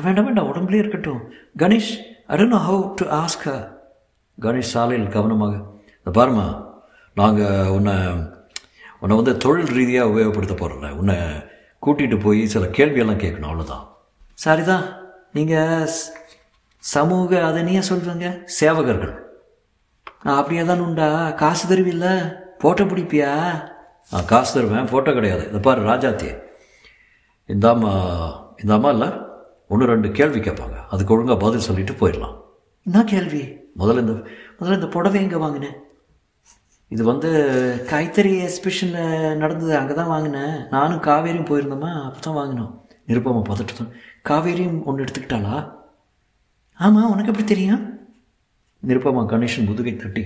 வேண்டாம் 0.05 0.25
வேண்டாம் 0.25 0.47
உடம்புலயே 0.51 0.81
இருக்கட்டும். 0.83 1.21
Ganesh 1.57 1.91
I 2.27 2.37
don't 2.37 2.55
know 2.55 2.61
how 2.69 2.79
to 2.99 3.05
ask 3.21 3.47
Ganesh 4.37 4.73
சாலையில் 4.73 5.13
கவனமாக 5.15 5.55
"இந்த 5.97 6.11
பாருமா 6.17 6.45
நாங்கள் 7.17 7.67
உன்னை 7.77 7.93
உன்னை 8.99 9.15
வந்து 9.19 9.33
தொழில் 9.37 9.73
ரீதியாக 9.77 10.09
உபயோகப்படுத்த 10.11 10.55
போகிறோம்ல 10.57 10.89
உன்னை 11.01 11.15
கூட்டிகிட்டு 11.83 12.17
போய் 12.19 12.41
சில 12.53 12.65
கேள்வியெல்லாம் 12.77 13.23
கேட்கணும் 13.23 13.49
அவ்வளோதான் 13.49 13.85
சரிதான். 14.33 14.85
நீங்கள் 15.33 15.89
சமூக 16.83 17.31
அதை 17.45 17.63
நீ 17.63 17.71
ஏன் 17.73 17.89
சொல்வீங்க 17.89 18.27
சேவகர்கள். 18.59 19.15
அப்படியே 20.37 20.63
தான் 20.65 20.79
உண்டா? 20.79 21.09
காசு 21.41 21.63
தருவில்ல? 21.67 22.05
போட்டோ 22.59 22.83
பிடிப்பியா 22.83 23.31
நான் 24.11 24.25
காசு 24.25 24.51
தருவேன் 24.55 24.89
ஃபோட்டோ 24.91 25.13
கிடையாது. 25.13 25.47
இந்த 25.47 25.59
பாரு 25.59 25.81
ராஜாத்தி. 25.91 26.29
இந்த 27.45 27.69
அம்மா 27.69 27.91
இந்த 28.61 28.73
அம்மா 28.77 28.89
இல்லை? 28.89 29.09
ஒன்று 29.67 29.85
ரெண்டு 29.85 30.11
கேள்வி 30.11 30.39
கேட்பாங்க. 30.39 30.77
அதுக்கு 30.91 31.13
ஒழுங்காக 31.15 31.39
பதில் 31.45 31.65
சொல்லிட்டு 31.67 31.93
போயிடலாம். 32.01 32.35
என்ன 32.85 33.03
கேள்வி? 33.03 33.43
முதல்ல 33.79 33.97
இந்த 33.97 34.13
முதல்ல 34.59 34.77
இந்த 34.79 34.87
புடவை 34.87 35.21
எங்கே 35.21 35.35
வாங்கினேன் 35.35 35.75
இது 36.91 37.03
வந்து 37.03 37.29
கைத்தறி 37.89 38.31
எக்ஸிபிஷனில் 38.43 39.37
நடந்தது 39.37 39.77
அங்கே 39.77 39.93
தான் 39.93 40.11
வாங்கினேன் 40.13 40.67
நானும் 40.69 41.01
காவேரியும் 41.07 41.49
போயிருந்தோமா 41.49 41.89
அப்போ 42.05 42.19
தான் 42.19 42.37
வாங்கினோம். 42.39 42.71
நிருப்பமா 43.09 43.41
பார்த்துட்டு 43.49 43.73
தான் 43.79 43.91
காவேரியும் 44.29 44.83
ஒன்று 44.83 45.03
எடுத்துக்கிட்டாளா? 45.03 45.57
ஆமாம் 46.73 47.11
உனக்கு 47.11 47.31
எப்படி 47.31 47.47
தெரியும்? 47.47 47.83
நிருப்பமா 48.83 49.21
கணேஷன் 49.33 49.67
முதுகை 49.69 49.95
தட்டி. 49.95 50.23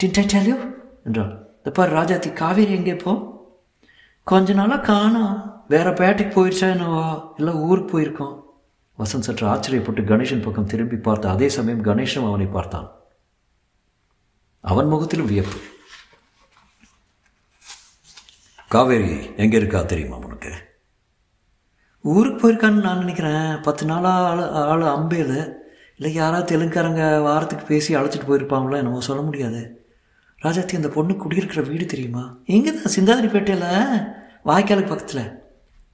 டின்டாலியோ 0.00 0.56
என்றாள். 1.04 1.43
இந்த 1.66 1.86
ராஜாத்தி 1.86 2.32
காவேரி 2.32 2.72
எங்கே 2.72 2.90
இப்போ 2.90 3.12
கொஞ்ச 4.22 4.52
நாளாக 4.52 4.92
காணோம் 4.92 5.64
வேற 5.68 5.90
பேட்டைக்கு 5.90 6.34
போயிடுச்சா 6.34 6.66
என்னவா? 6.74 7.32
இல்லை 7.36 7.54
ஊருக்கு 7.54 8.00
போயிருக்கோம். 8.00 8.42
வசந்த் 8.98 9.26
சற்று 9.26 9.46
ஆச்சரியப்பட்டு 9.46 10.02
கணேஷன் 10.10 10.42
பக்கம் 10.42 10.66
திரும்பி 10.66 10.96
பார்த்த 10.96 11.30
அதே 11.30 11.48
சமயம் 11.48 11.84
கணேஷனும் 11.84 12.28
அவனை 12.28 12.46
பார்த்தான். 12.46 12.90
அவன் 14.60 14.86
முகத்திலும் 14.86 15.26
வியப்பு. 15.26 15.58
காவேரி 18.68 19.34
எங்கே 19.36 19.56
இருக்கா 19.56 19.82
தெரியுமா 19.82 20.16
உனக்கு? 20.16 20.52
ஊருக்கு 22.00 22.38
போயிருக்கான்னு 22.42 22.86
நான் 22.86 22.98
நினைக்கிறேன். 22.98 23.60
பத்து 23.60 23.86
நாளாக 23.86 24.28
ஆள் 24.28 24.64
ஆள் 24.72 24.94
அம்பேது. 24.96 25.54
இல்லை 25.96 26.14
யாராவது 26.14 26.58
தெலுங்காரங்க 26.58 27.22
வாரத்துக்கு 27.22 27.64
பேசி 27.64 27.96
அழைச்சிட்டு 27.96 28.28
போயிருப்பாங்களோ 28.28 28.76
என்னமோ 28.76 29.00
சொல்ல 29.00 29.22
முடியாது. 29.22 29.83
ராஜாத்தி 30.44 30.74
அந்த 30.74 30.88
பொண்ணு 30.88 31.16
குடியிருக்கிற 31.16 31.62
வீடு 31.62 31.86
தெரியுமா? 31.86 32.36
எங்கே 32.46 32.72
தான் 32.72 32.92
சிந்தாதிரிப்பேட்டையில்? 32.96 34.06
வாய்க்காலுக்கு 34.44 34.88
பக்கத்தில். 34.88 35.42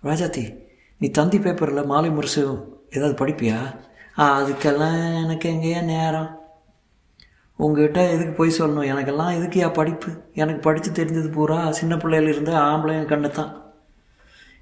ராஜாத்தி 0.03 0.57
நீ 0.99 1.09
தந்தி 1.09 1.39
பேப்பரில் 1.39 1.85
மாலை 1.85 2.11
முரசு 2.11 2.69
ஏதாவது 2.91 3.27
படிப்பியா? 3.27 3.81
ஆ, 4.19 4.43
அதுக்கெல்லாம் 4.43 5.23
எனக்கு 5.23 5.51
எங்கேயா 5.51 5.83
நேரம். 5.83 6.39
உங்ககிட்ட 7.57 8.11
எதுக்கு 8.11 8.33
போய் 8.33 8.59
சொல்லணும்? 8.59 8.97
எனக்கெல்லாம் 8.97 9.37
எதுக்குயா 9.37 9.73
படிப்பு? 9.73 10.13
எனக்கு 10.35 10.61
படித்து 10.61 11.05
தெரிஞ்சது 11.05 11.33
பூரா 11.33 11.73
சின்ன 11.73 11.97
பிள்ளையில 11.97 12.29
இருந்து 12.29 12.53
ஆம்பளைங்க 12.53 13.15
கண்ணு 13.15 13.29
தான் 13.29 13.63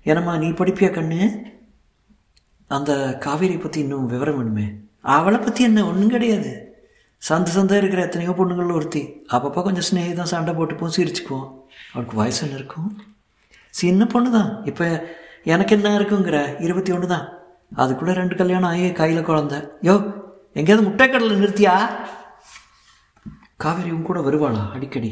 என்னம்மா 0.02 0.36
நீ 0.36 0.48
படிப்பியா 0.48 0.90
கண்ணு? 0.90 1.42
அந்த 2.66 3.18
காவேரி 3.18 3.56
பற்றி 3.56 3.80
இன்னும் 3.80 4.06
விவரம் 4.06 4.38
வேணுமே. 4.38 4.74
அவளை 5.00 5.38
பற்றி 5.38 5.64
என்ன? 5.64 5.86
ஒன்றும் 5.86 6.08
கிடையாது. 6.08 6.67
சந்து 7.22 7.50
சந்தை 7.54 7.78
இருக்கிற 7.78 8.02
எத்தனையோ 8.06 8.32
பொண்ணுங்களில் 8.38 8.76
ஒருத்தி. 8.78 9.02
அப்பப்போ 9.34 9.62
கொஞ்சம் 9.66 9.86
ஸ்நேகிதம் 9.88 10.30
சண்டை 10.32 10.52
போட்டுப்போம் 10.54 10.94
சிரிச்சுக்குவோம். 10.96 11.48
அவளுக்கு 11.92 12.16
வயசு 12.20 12.40
என்ன 12.44 12.58
இருக்கும்? 12.60 12.90
சின்ன 13.80 14.02
பொண்ணு 14.12 14.30
தான் 14.36 14.50
இப்போ 14.70 14.86
எனக்கு 15.52 15.74
என்ன 15.76 15.88
இருக்குங்கிற? 15.98 16.38
இருபத்தி 16.66 16.92
ஒன்று 16.92 17.08
தான் 17.14 17.26
அதுக்குள்ளே 17.82 18.12
ரெண்டு 18.20 18.34
கல்யாணம் 18.40 18.70
ஆகி 18.70 18.86
கையில் 19.00 19.28
குழந்த. 19.28 19.56
யோ 19.88 19.94
எங்கேயாவது 20.58 20.86
முட்டைக்கடலில் 20.88 21.42
நிறுத்தியா? 21.42 21.74
காவேரி 23.64 23.90
உன் 23.96 24.08
கூட 24.08 24.20
வருவாளா? 24.20 24.62
அடிக்கடி. 24.76 25.10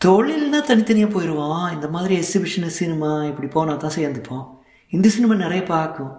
தொழில்னா 0.00 0.60
தனித்தனியாக 0.68 1.12
போயிடுவோம் 1.14 1.66
இந்த 1.76 1.88
மாதிரி 1.94 2.14
எக்ஸிபிஷனு 2.22 2.70
சினிமா 2.80 3.10
இப்படி 3.30 3.48
போனால் 3.56 3.82
தான் 3.84 3.96
சேர்ந்துப்போம். 3.98 4.46
இந்த 4.92 5.08
சினிமா 5.08 5.34
நிறைய 5.34 5.62
பார்க்கும். 5.74 6.12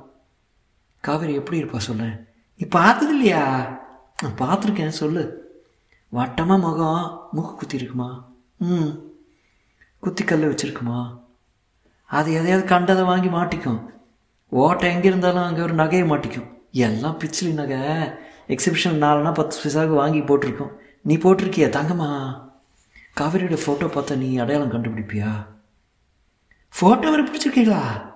காவேரி 1.04 1.34
எப்படி 1.40 1.62
இருப்பா 1.62 1.80
சொல்ல 1.88 2.04
நீ 2.60 2.66
பார்த்தது 2.80 3.14
இல்லையா? 3.16 3.44
நான் 4.22 4.38
பார்த்துருக்கேன் 4.38 4.88
சொல்லு. 4.88 5.42
வட்டமாக 6.14 6.60
முகம் 6.60 7.30
மூக்கு 7.32 7.66
குத்திருக்குமா? 7.66 8.24
ம். 8.58 9.00
குத்தி 10.00 10.24
கல் 10.24 10.56
வச்சுருக்குமா? 10.56 11.20
அது 12.06 12.34
எதையாவது 12.34 12.68
கண்டதை 12.68 13.04
வாங்கி 13.04 13.28
மாட்டிக்கும். 13.28 13.86
ஓட்டை 14.50 14.92
எங்கே 14.92 15.08
இருந்தாலும் 15.08 15.44
அங்கே 15.44 15.62
ஒரு 15.62 15.76
நகையை 15.76 16.06
மாட்டிக்கும். 16.08 16.54
எல்லாம் 16.72 17.20
பிச்சிலி 17.20 17.54
நகை. 17.54 17.78
எக்ஸிபிஷன் 18.48 19.04
நாலுனா 19.04 19.34
பத்து 19.34 19.58
பைசாவுக்கு 19.64 19.96
வாங்கி 19.96 20.20
போட்டிருக்கோம். 20.20 20.76
நீ 21.02 21.18
போட்டிருக்கிய? 21.18 21.68
தங்கம்மா. 21.68 22.42
காவேரியோட 23.20 23.58
ஃபோட்டோ 23.66 23.88
பார்த்தா 23.88 24.18
நீ 24.18 24.38
அடையாளம் 24.38 24.72
கண்டுபிடிப்பியா? 24.72 25.48
ஃபோட்டோ 26.80 27.10
வரை 27.10 27.26
பிடிச்சிருக்கீங்களா? 27.26 28.12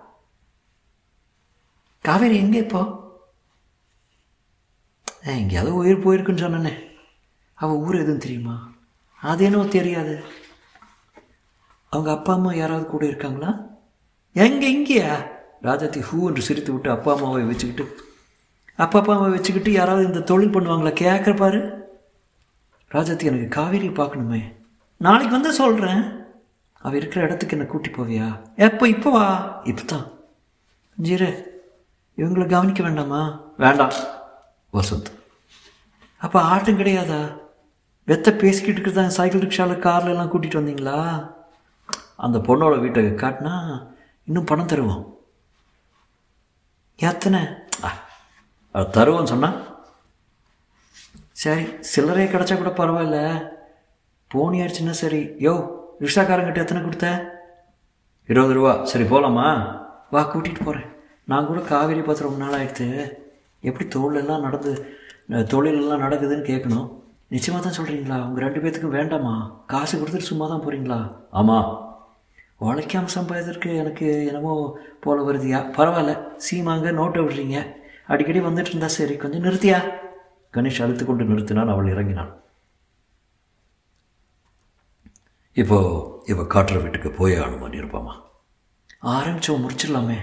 காவேரி 2.02 2.38
எங்கே 2.38 2.58
இப்போ? 2.58 2.97
எங்கேயாவது 5.36 5.76
உயிர் 5.76 6.08
போயிருக்குன்னு 6.08 6.46
சொன்னனே. 6.46 6.74
அவள் 7.54 7.76
ஊர் 7.76 7.96
எதுவும் 7.96 8.24
தெரியுமா? 8.26 8.72
அது 9.22 9.44
என்னவோ 9.44 9.66
தெரியாது. 9.66 10.24
அவங்க 11.90 12.12
அப்பா 12.12 12.34
அம்மா 12.34 12.54
யாராவது 12.54 12.86
கூட 12.86 13.06
இருக்காங்களா? 13.06 13.66
எங்கே 14.34 14.68
இங்கேயா? 14.76 15.14
ராஜாத்தி 15.64 16.04
ஹூ 16.12 16.28
என்று 16.28 16.42
சிரித்து 16.42 16.72
விட்டு 16.72 16.92
அப்பா 16.92 17.16
அம்மாவை 17.16 17.44
வச்சுக்கிட்டு 17.44 18.06
அப்பா 18.76 19.00
அப்பா 19.00 19.14
அம்மாவை 19.14 19.34
வச்சுக்கிட்டு 19.34 19.72
யாராவது 19.72 20.06
இந்த 20.06 20.20
தொழில் 20.20 20.54
பண்ணுவாங்களா 20.54 20.92
கேட்குற 21.04 21.36
பாரு. 21.36 21.86
ராஜாத்தி 22.92 23.24
எனக்கு 23.24 23.48
காவேரி 23.48 23.88
பார்க்கணுமே. 23.88 24.54
நாளைக்கு 24.98 25.34
வந்து 25.34 25.54
சொல்கிறேன் 25.54 26.26
அவள் 26.74 26.98
இருக்கிற 26.98 27.26
இடத்துக்கு 27.26 27.58
என்ன 27.58 27.70
கூட்டி 27.70 27.90
போவியா? 27.90 28.40
எப்போ 28.56 28.88
இப்போ 28.88 29.10
வா. 29.10 29.62
இப்போ 29.64 29.84
தான் 29.84 30.08
ஜீரே 31.02 31.46
இவங்களை 32.18 32.46
கவனிக்க 32.48 32.84
வேண்டாமா? 32.84 33.40
வேண்டாம். 33.58 33.92
வசந்த். 34.74 35.17
அப்போ 36.22 36.40
ஆட்டம் 36.44 36.80
கிடையாதா? 36.80 37.20
வெத்த 38.08 38.30
பேசிக்கிட்டு 38.36 38.80
இருக்கிறதா 38.80 39.10
சைக்கிள் 39.10 39.44
ரிக்ஷாவில் 39.44 39.84
கார்ல 39.84 40.10
எல்லாம் 40.10 40.32
கூட்டிகிட்டு 40.32 40.60
வந்தீங்களா? 40.62 40.98
அந்த 42.18 42.38
பொண்ணோட 42.40 42.76
வீட்டை 42.80 43.02
காட்டினா 43.16 43.56
இன்னும் 44.28 44.46
பணம் 44.46 44.72
தருவோம். 44.72 45.04
எத்தனை? 47.00 47.42
அது 48.76 48.88
தருவோன்னு 48.94 49.26
சொன்னா? 49.26 49.50
சரி 51.36 51.64
சில்லறையே 51.90 52.28
கிடச்சா 52.28 52.56
கூட 52.56 52.72
பரவாயில்ல. 52.74 53.18
போனி 54.32 54.60
ஆயிடுச்சுன்னா 54.60 54.96
சரி. 54.98 55.22
யோ 55.42 55.54
ரிக்ஷாக்காரங்கிட்ட 56.02 56.64
எத்தனை 56.64 56.82
கொடுத்த? 56.82 57.08
இருபது 58.30 58.54
ரூபா. 58.54 58.74
சரி 58.86 59.04
போகலாமா 59.06 59.46
வா 60.12 60.22
கூட்டிகிட்டு 60.24 60.64
போகிறேன் 60.64 60.90
நான் 61.28 61.48
கூட 61.48 61.60
காவேரி 61.64 62.02
பார்த்து 62.02 62.26
ரொம்ப 62.26 62.40
நாள் 62.40 62.58
ஆயிடுத்து. 62.58 62.88
எப்படி 63.64 63.86
தொழிலெல்லாம் 63.90 64.40
நடந்து 64.40 64.72
அஹ், 64.74 64.84
தொழிலெல்லாம் 65.30 66.04
நடக்குதுன்னு 66.06 66.46
கேட்கணும். 66.52 66.88
நிச்சயமாக 67.30 67.62
தான் 67.64 67.78
சொல்கிறீங்களா 67.78 68.18
உங்கள் 68.28 68.44
ரெண்டு 68.46 68.60
பேர்த்துக்கும் 68.60 68.98
வேண்டாமா? 69.00 69.64
காசு 69.68 69.94
கொடுத்துட்டு 70.00 70.30
சும்மா 70.32 70.48
தான் 70.48 70.64
போகிறீங்களா 70.66 71.00
ஆமாம் 71.32 71.86
உழைக்காமல் 72.58 73.16
சம்பாதிக்கிறதுக்கு 73.16 73.72
எனக்கு 73.76 74.26
என்னமோ 74.26 74.54
போல 75.00 75.18
வருதியா 75.28 75.60
பரவாயில்ல. 75.78 76.14
சீமாங்க 76.46 76.92
நோட்டை 77.00 77.22
விடுறீங்க. 77.24 77.58
அடிக்கடி 78.14 78.40
வந்துட்டு 78.40 78.72
இருந்தா 78.74 78.88
சரி. 78.88 79.16
கொஞ்சம் 79.16 79.44
நிறுத்தியா? 79.44 79.80
கணேஷ் 80.54 80.82
அழுத்து 80.84 81.06
கொண்டு 81.06 81.24
நிறுத்தினான். 81.24 81.74
அவள் 81.74 81.94
இறங்கினாள். 81.94 82.32
இப்போ 85.54 85.78
இவ 86.26 86.42
காட்டுற 86.44 86.82
வீட்டுக்கு 86.82 87.12
போய் 87.12 87.34
ஆகணுமா 87.34 87.68
இருப்பாமா 87.74 88.14
ஆரம்பிச்சோம் 89.02 89.64
முடிச்சிடலாமே 89.64 90.18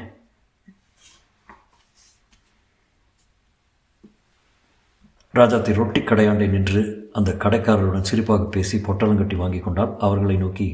ராஜாத்தி 5.34 5.74
ரொட்டி 5.74 6.00
கடையாண்டை 6.00 6.48
நின்று 6.48 7.10
அந்த 7.12 7.30
கடைக்காரருடன் 7.32 8.04
சிரிப்பாக 8.10 8.50
பேசி 8.50 8.78
பொட்டலங்கட்டி 8.78 9.36
வாங்கி 9.36 9.58
கொண்டால் 9.58 9.94
அவர்களை 9.98 10.36
நோக்கி 10.36 10.66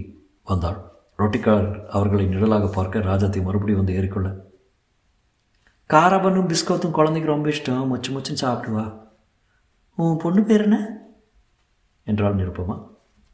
வந்தாள். 0.44 0.78
ரொட்டிக்காரர் 1.18 1.86
அவர்களை 1.86 2.26
நிழலாக 2.26 2.66
பார்க்க 2.66 2.98
ராஜாத்தி 2.98 3.42
மறுபடியும் 3.42 3.84
வந்து 3.84 3.94
ஏறிக்கொள்ள 4.00 4.28
காரபனும் 5.90 6.48
பிஸ்கத்தும் 6.48 6.90
குழந்தைக்கு 6.90 7.30
ரொம்ப 7.30 7.48
இஷ்டம். 7.50 7.90
மொச்சு 7.92 8.10
மொச்சம் 8.10 8.40
சாப்பிடுவா. 8.40 8.84
உன் 9.94 10.16
பொண்ணு 10.16 10.42
பேர் 10.42 10.62
என்ன? 10.62 10.78
என்றாள் 12.04 12.36
நிருப்பமா 12.36 12.76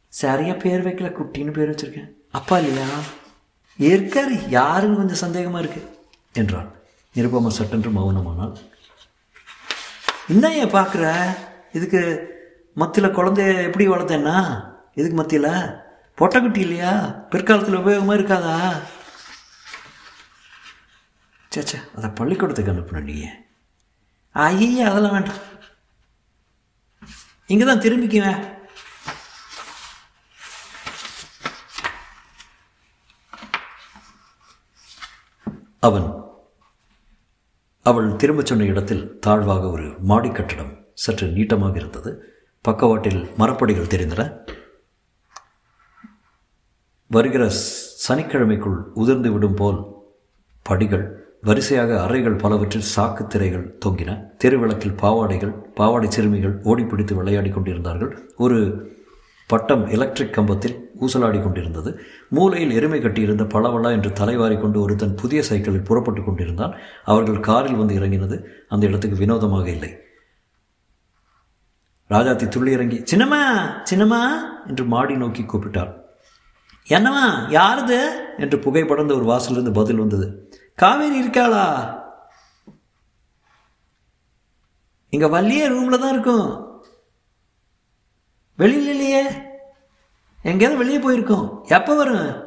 சரியாக 0.08 0.58
பேர் 0.58 0.86
வைக்கல. 0.86 1.08
குட்டின்னு 1.18 1.52
பேர் 1.52 1.70
வச்சுருக்கேன். 1.70 2.10
அப்பா 2.30 2.58
இல்லையா? 2.58 2.98
இருக்காரு 3.78 4.48
யாருன்னு 4.48 4.96
கொஞ்சம் 4.96 5.22
சந்தேகமாக 5.24 5.64
இருக்குது 5.64 5.88
என்றாள். 6.32 6.68
நிருப்பமா 7.16 7.46
சட்டென்று 7.46 7.90
மௌனமானால் 7.90 8.56
என்ன 10.28 10.54
ஏன் 10.54 10.72
பார்க்குற? 10.74 11.36
இதுக்கு 11.72 12.00
மத்தியில் 12.74 13.14
குழந்தைய 13.14 13.62
எப்படி 13.62 13.88
வளர்த்தேன்னா? 13.88 14.38
இதுக்கு 14.94 15.16
மத்தியில்? 15.16 15.84
பொட்டைக்குட்டி 16.18 16.56
இல்லையா? 16.56 16.92
பிற்காலத்தில் 17.30 17.74
உபயோகமாக 17.74 18.18
இருக்காதா? 18.18 18.80
சேச்சா 21.54 21.96
அதை 21.96 22.10
பள்ளிக்கூடத்துக்கு 22.10 22.72
அனுப்பணும் 22.72 23.02
நீ. 23.02 23.28
ஐயே 24.34 24.82
அதெல்லாம் 24.90 25.12
வேண்டாம். 25.12 25.42
இங்கே 27.46 27.64
தான் 27.64 27.78
திரும்பிக்குவேன். 27.78 28.54
அவன் 35.80 36.25
அவள் 37.88 38.16
திரும்பச் 38.16 38.46
சொன்ன 38.46 38.64
இடத்தில் 38.64 39.18
தாழ்வாக 39.18 39.70
ஒரு 39.70 39.86
மாடி 40.00 40.30
கட்டடம் 40.30 40.72
சற்று 40.94 41.26
நீட்டமாக 41.26 41.76
இருந்தது. 41.76 42.10
பக்கவாட்டில் 42.60 43.20
மரப்படிகள் 43.38 43.92
தெரிந்தன. 43.94 44.38
வருகிற 47.06 47.50
சனிக்கிழமைக்குள் 48.08 48.80
உதிர்ந்து 48.94 49.32
விடும் 49.32 49.54
போல் 49.54 49.80
படிகள் 50.62 51.04
வரிசையாக 51.42 52.00
அறைகள் 52.02 52.36
பலவற்றில் 52.36 52.90
சாக்கு 52.96 53.26
திரைகள் 53.26 53.78
தொங்கின. 53.84 54.10
தெருவிளக்கில் 54.44 54.96
பாவாடைகள் 54.96 55.54
பாவாடை 55.74 56.10
சிறுமிகள் 56.10 56.60
ஓடிப்பிடித்து 56.62 57.14
விளையாடி 57.14 57.50
கொண்டிருந்தார்கள். 57.50 58.12
ஒரு 58.36 58.58
பட்டம் 59.46 59.88
எலக்ட்ரிக் 59.88 60.32
கம்பத்தில் 60.32 60.90
ஊசலாடி 61.00 61.42
கொண்டிருந்தது. 61.42 61.98
மூலையில் 62.28 62.70
எருமை 62.70 63.00
கட்டியிருந்த 63.00 63.44
பளவளா 63.44 63.90
என்று 63.90 64.12
தலைவாரி 64.12 64.60
கொண்டு 64.60 64.80
ஒருத்தன் 64.80 65.14
புதிய 65.14 65.42
சைக்கிளில் 65.42 65.82
புறப்பட்டு 65.82 66.24
கொண்டிருந்தான். 66.24 66.76
அவர்கள் 67.04 67.40
காரில் 67.40 67.74
வந்து 67.74 67.94
இறங்கினது. 67.94 68.44
அந்த 68.68 68.86
இடத்துக்கு 68.86 69.16
வினோதமாக 69.16 69.70
இல்லை. 69.70 69.96
ராஜாத்தி 72.10 72.48
துள்ளி 72.48 72.70
இறங்கி 72.70 73.16
சின்னம்மா 73.16 73.42
சின்னம்மா 73.90 74.34
என்று 74.66 74.84
மாடி 74.84 75.16
நோக்கி 75.16 75.42
கூப்பிட்டார் 75.42 76.04
என்னம்மா 76.84 77.48
யாருது? 77.50 78.08
என்று 78.38 78.58
புகைப்படந்த 78.58 79.14
ஒரு 79.14 79.24
வாசலிருந்து 79.24 79.72
பதில் 79.72 79.96
வந்தது. 79.96 80.52
காவேரி 80.74 81.26
இருக்காளா? 81.26 81.94
இங்கே 85.08 85.26
வள்ளியே 85.26 85.68
ரூமில் 85.68 85.98
தான் 85.98 86.12
இருக்கும். 86.12 86.65
வெளியில் 88.56 88.88
இல்லையே 88.88 89.22
எங்கேயாவது 90.42 90.76
வெளியே 90.76 90.98
போயிருக்கோம். 90.98 91.62
எப்போ 91.62 91.94
வரும்? 91.94 92.44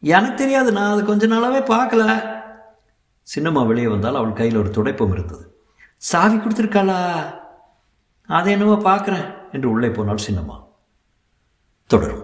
எனக்கு 0.00 0.34
தெரியாது. 0.34 0.72
நான் 0.72 0.92
அது 0.92 1.04
கொஞ்ச 1.04 1.26
நாளாகவே 1.26 1.62
பார்க்கல. 1.74 2.32
சின்னம்மா 3.36 3.66
வெளியே 3.66 3.86
வந்தால் 3.86 4.16
அவள் 4.16 4.32
கையில் 4.32 4.56
ஒரு 4.56 4.68
துடைப்பம் 4.68 5.12
இருந்தது. 5.12 5.62
சாவி 5.96 6.36
கொடுத்துருக்காளா? 6.36 7.12
அதை 8.26 8.52
என்னவோ 8.52 8.94
பார்க்குறேன் 8.94 9.34
என்று 9.52 9.70
உள்ளே 9.70 9.90
போனாள் 9.90 10.24
சின்னம்மா. 10.30 10.64
தொடரும். 11.86 12.23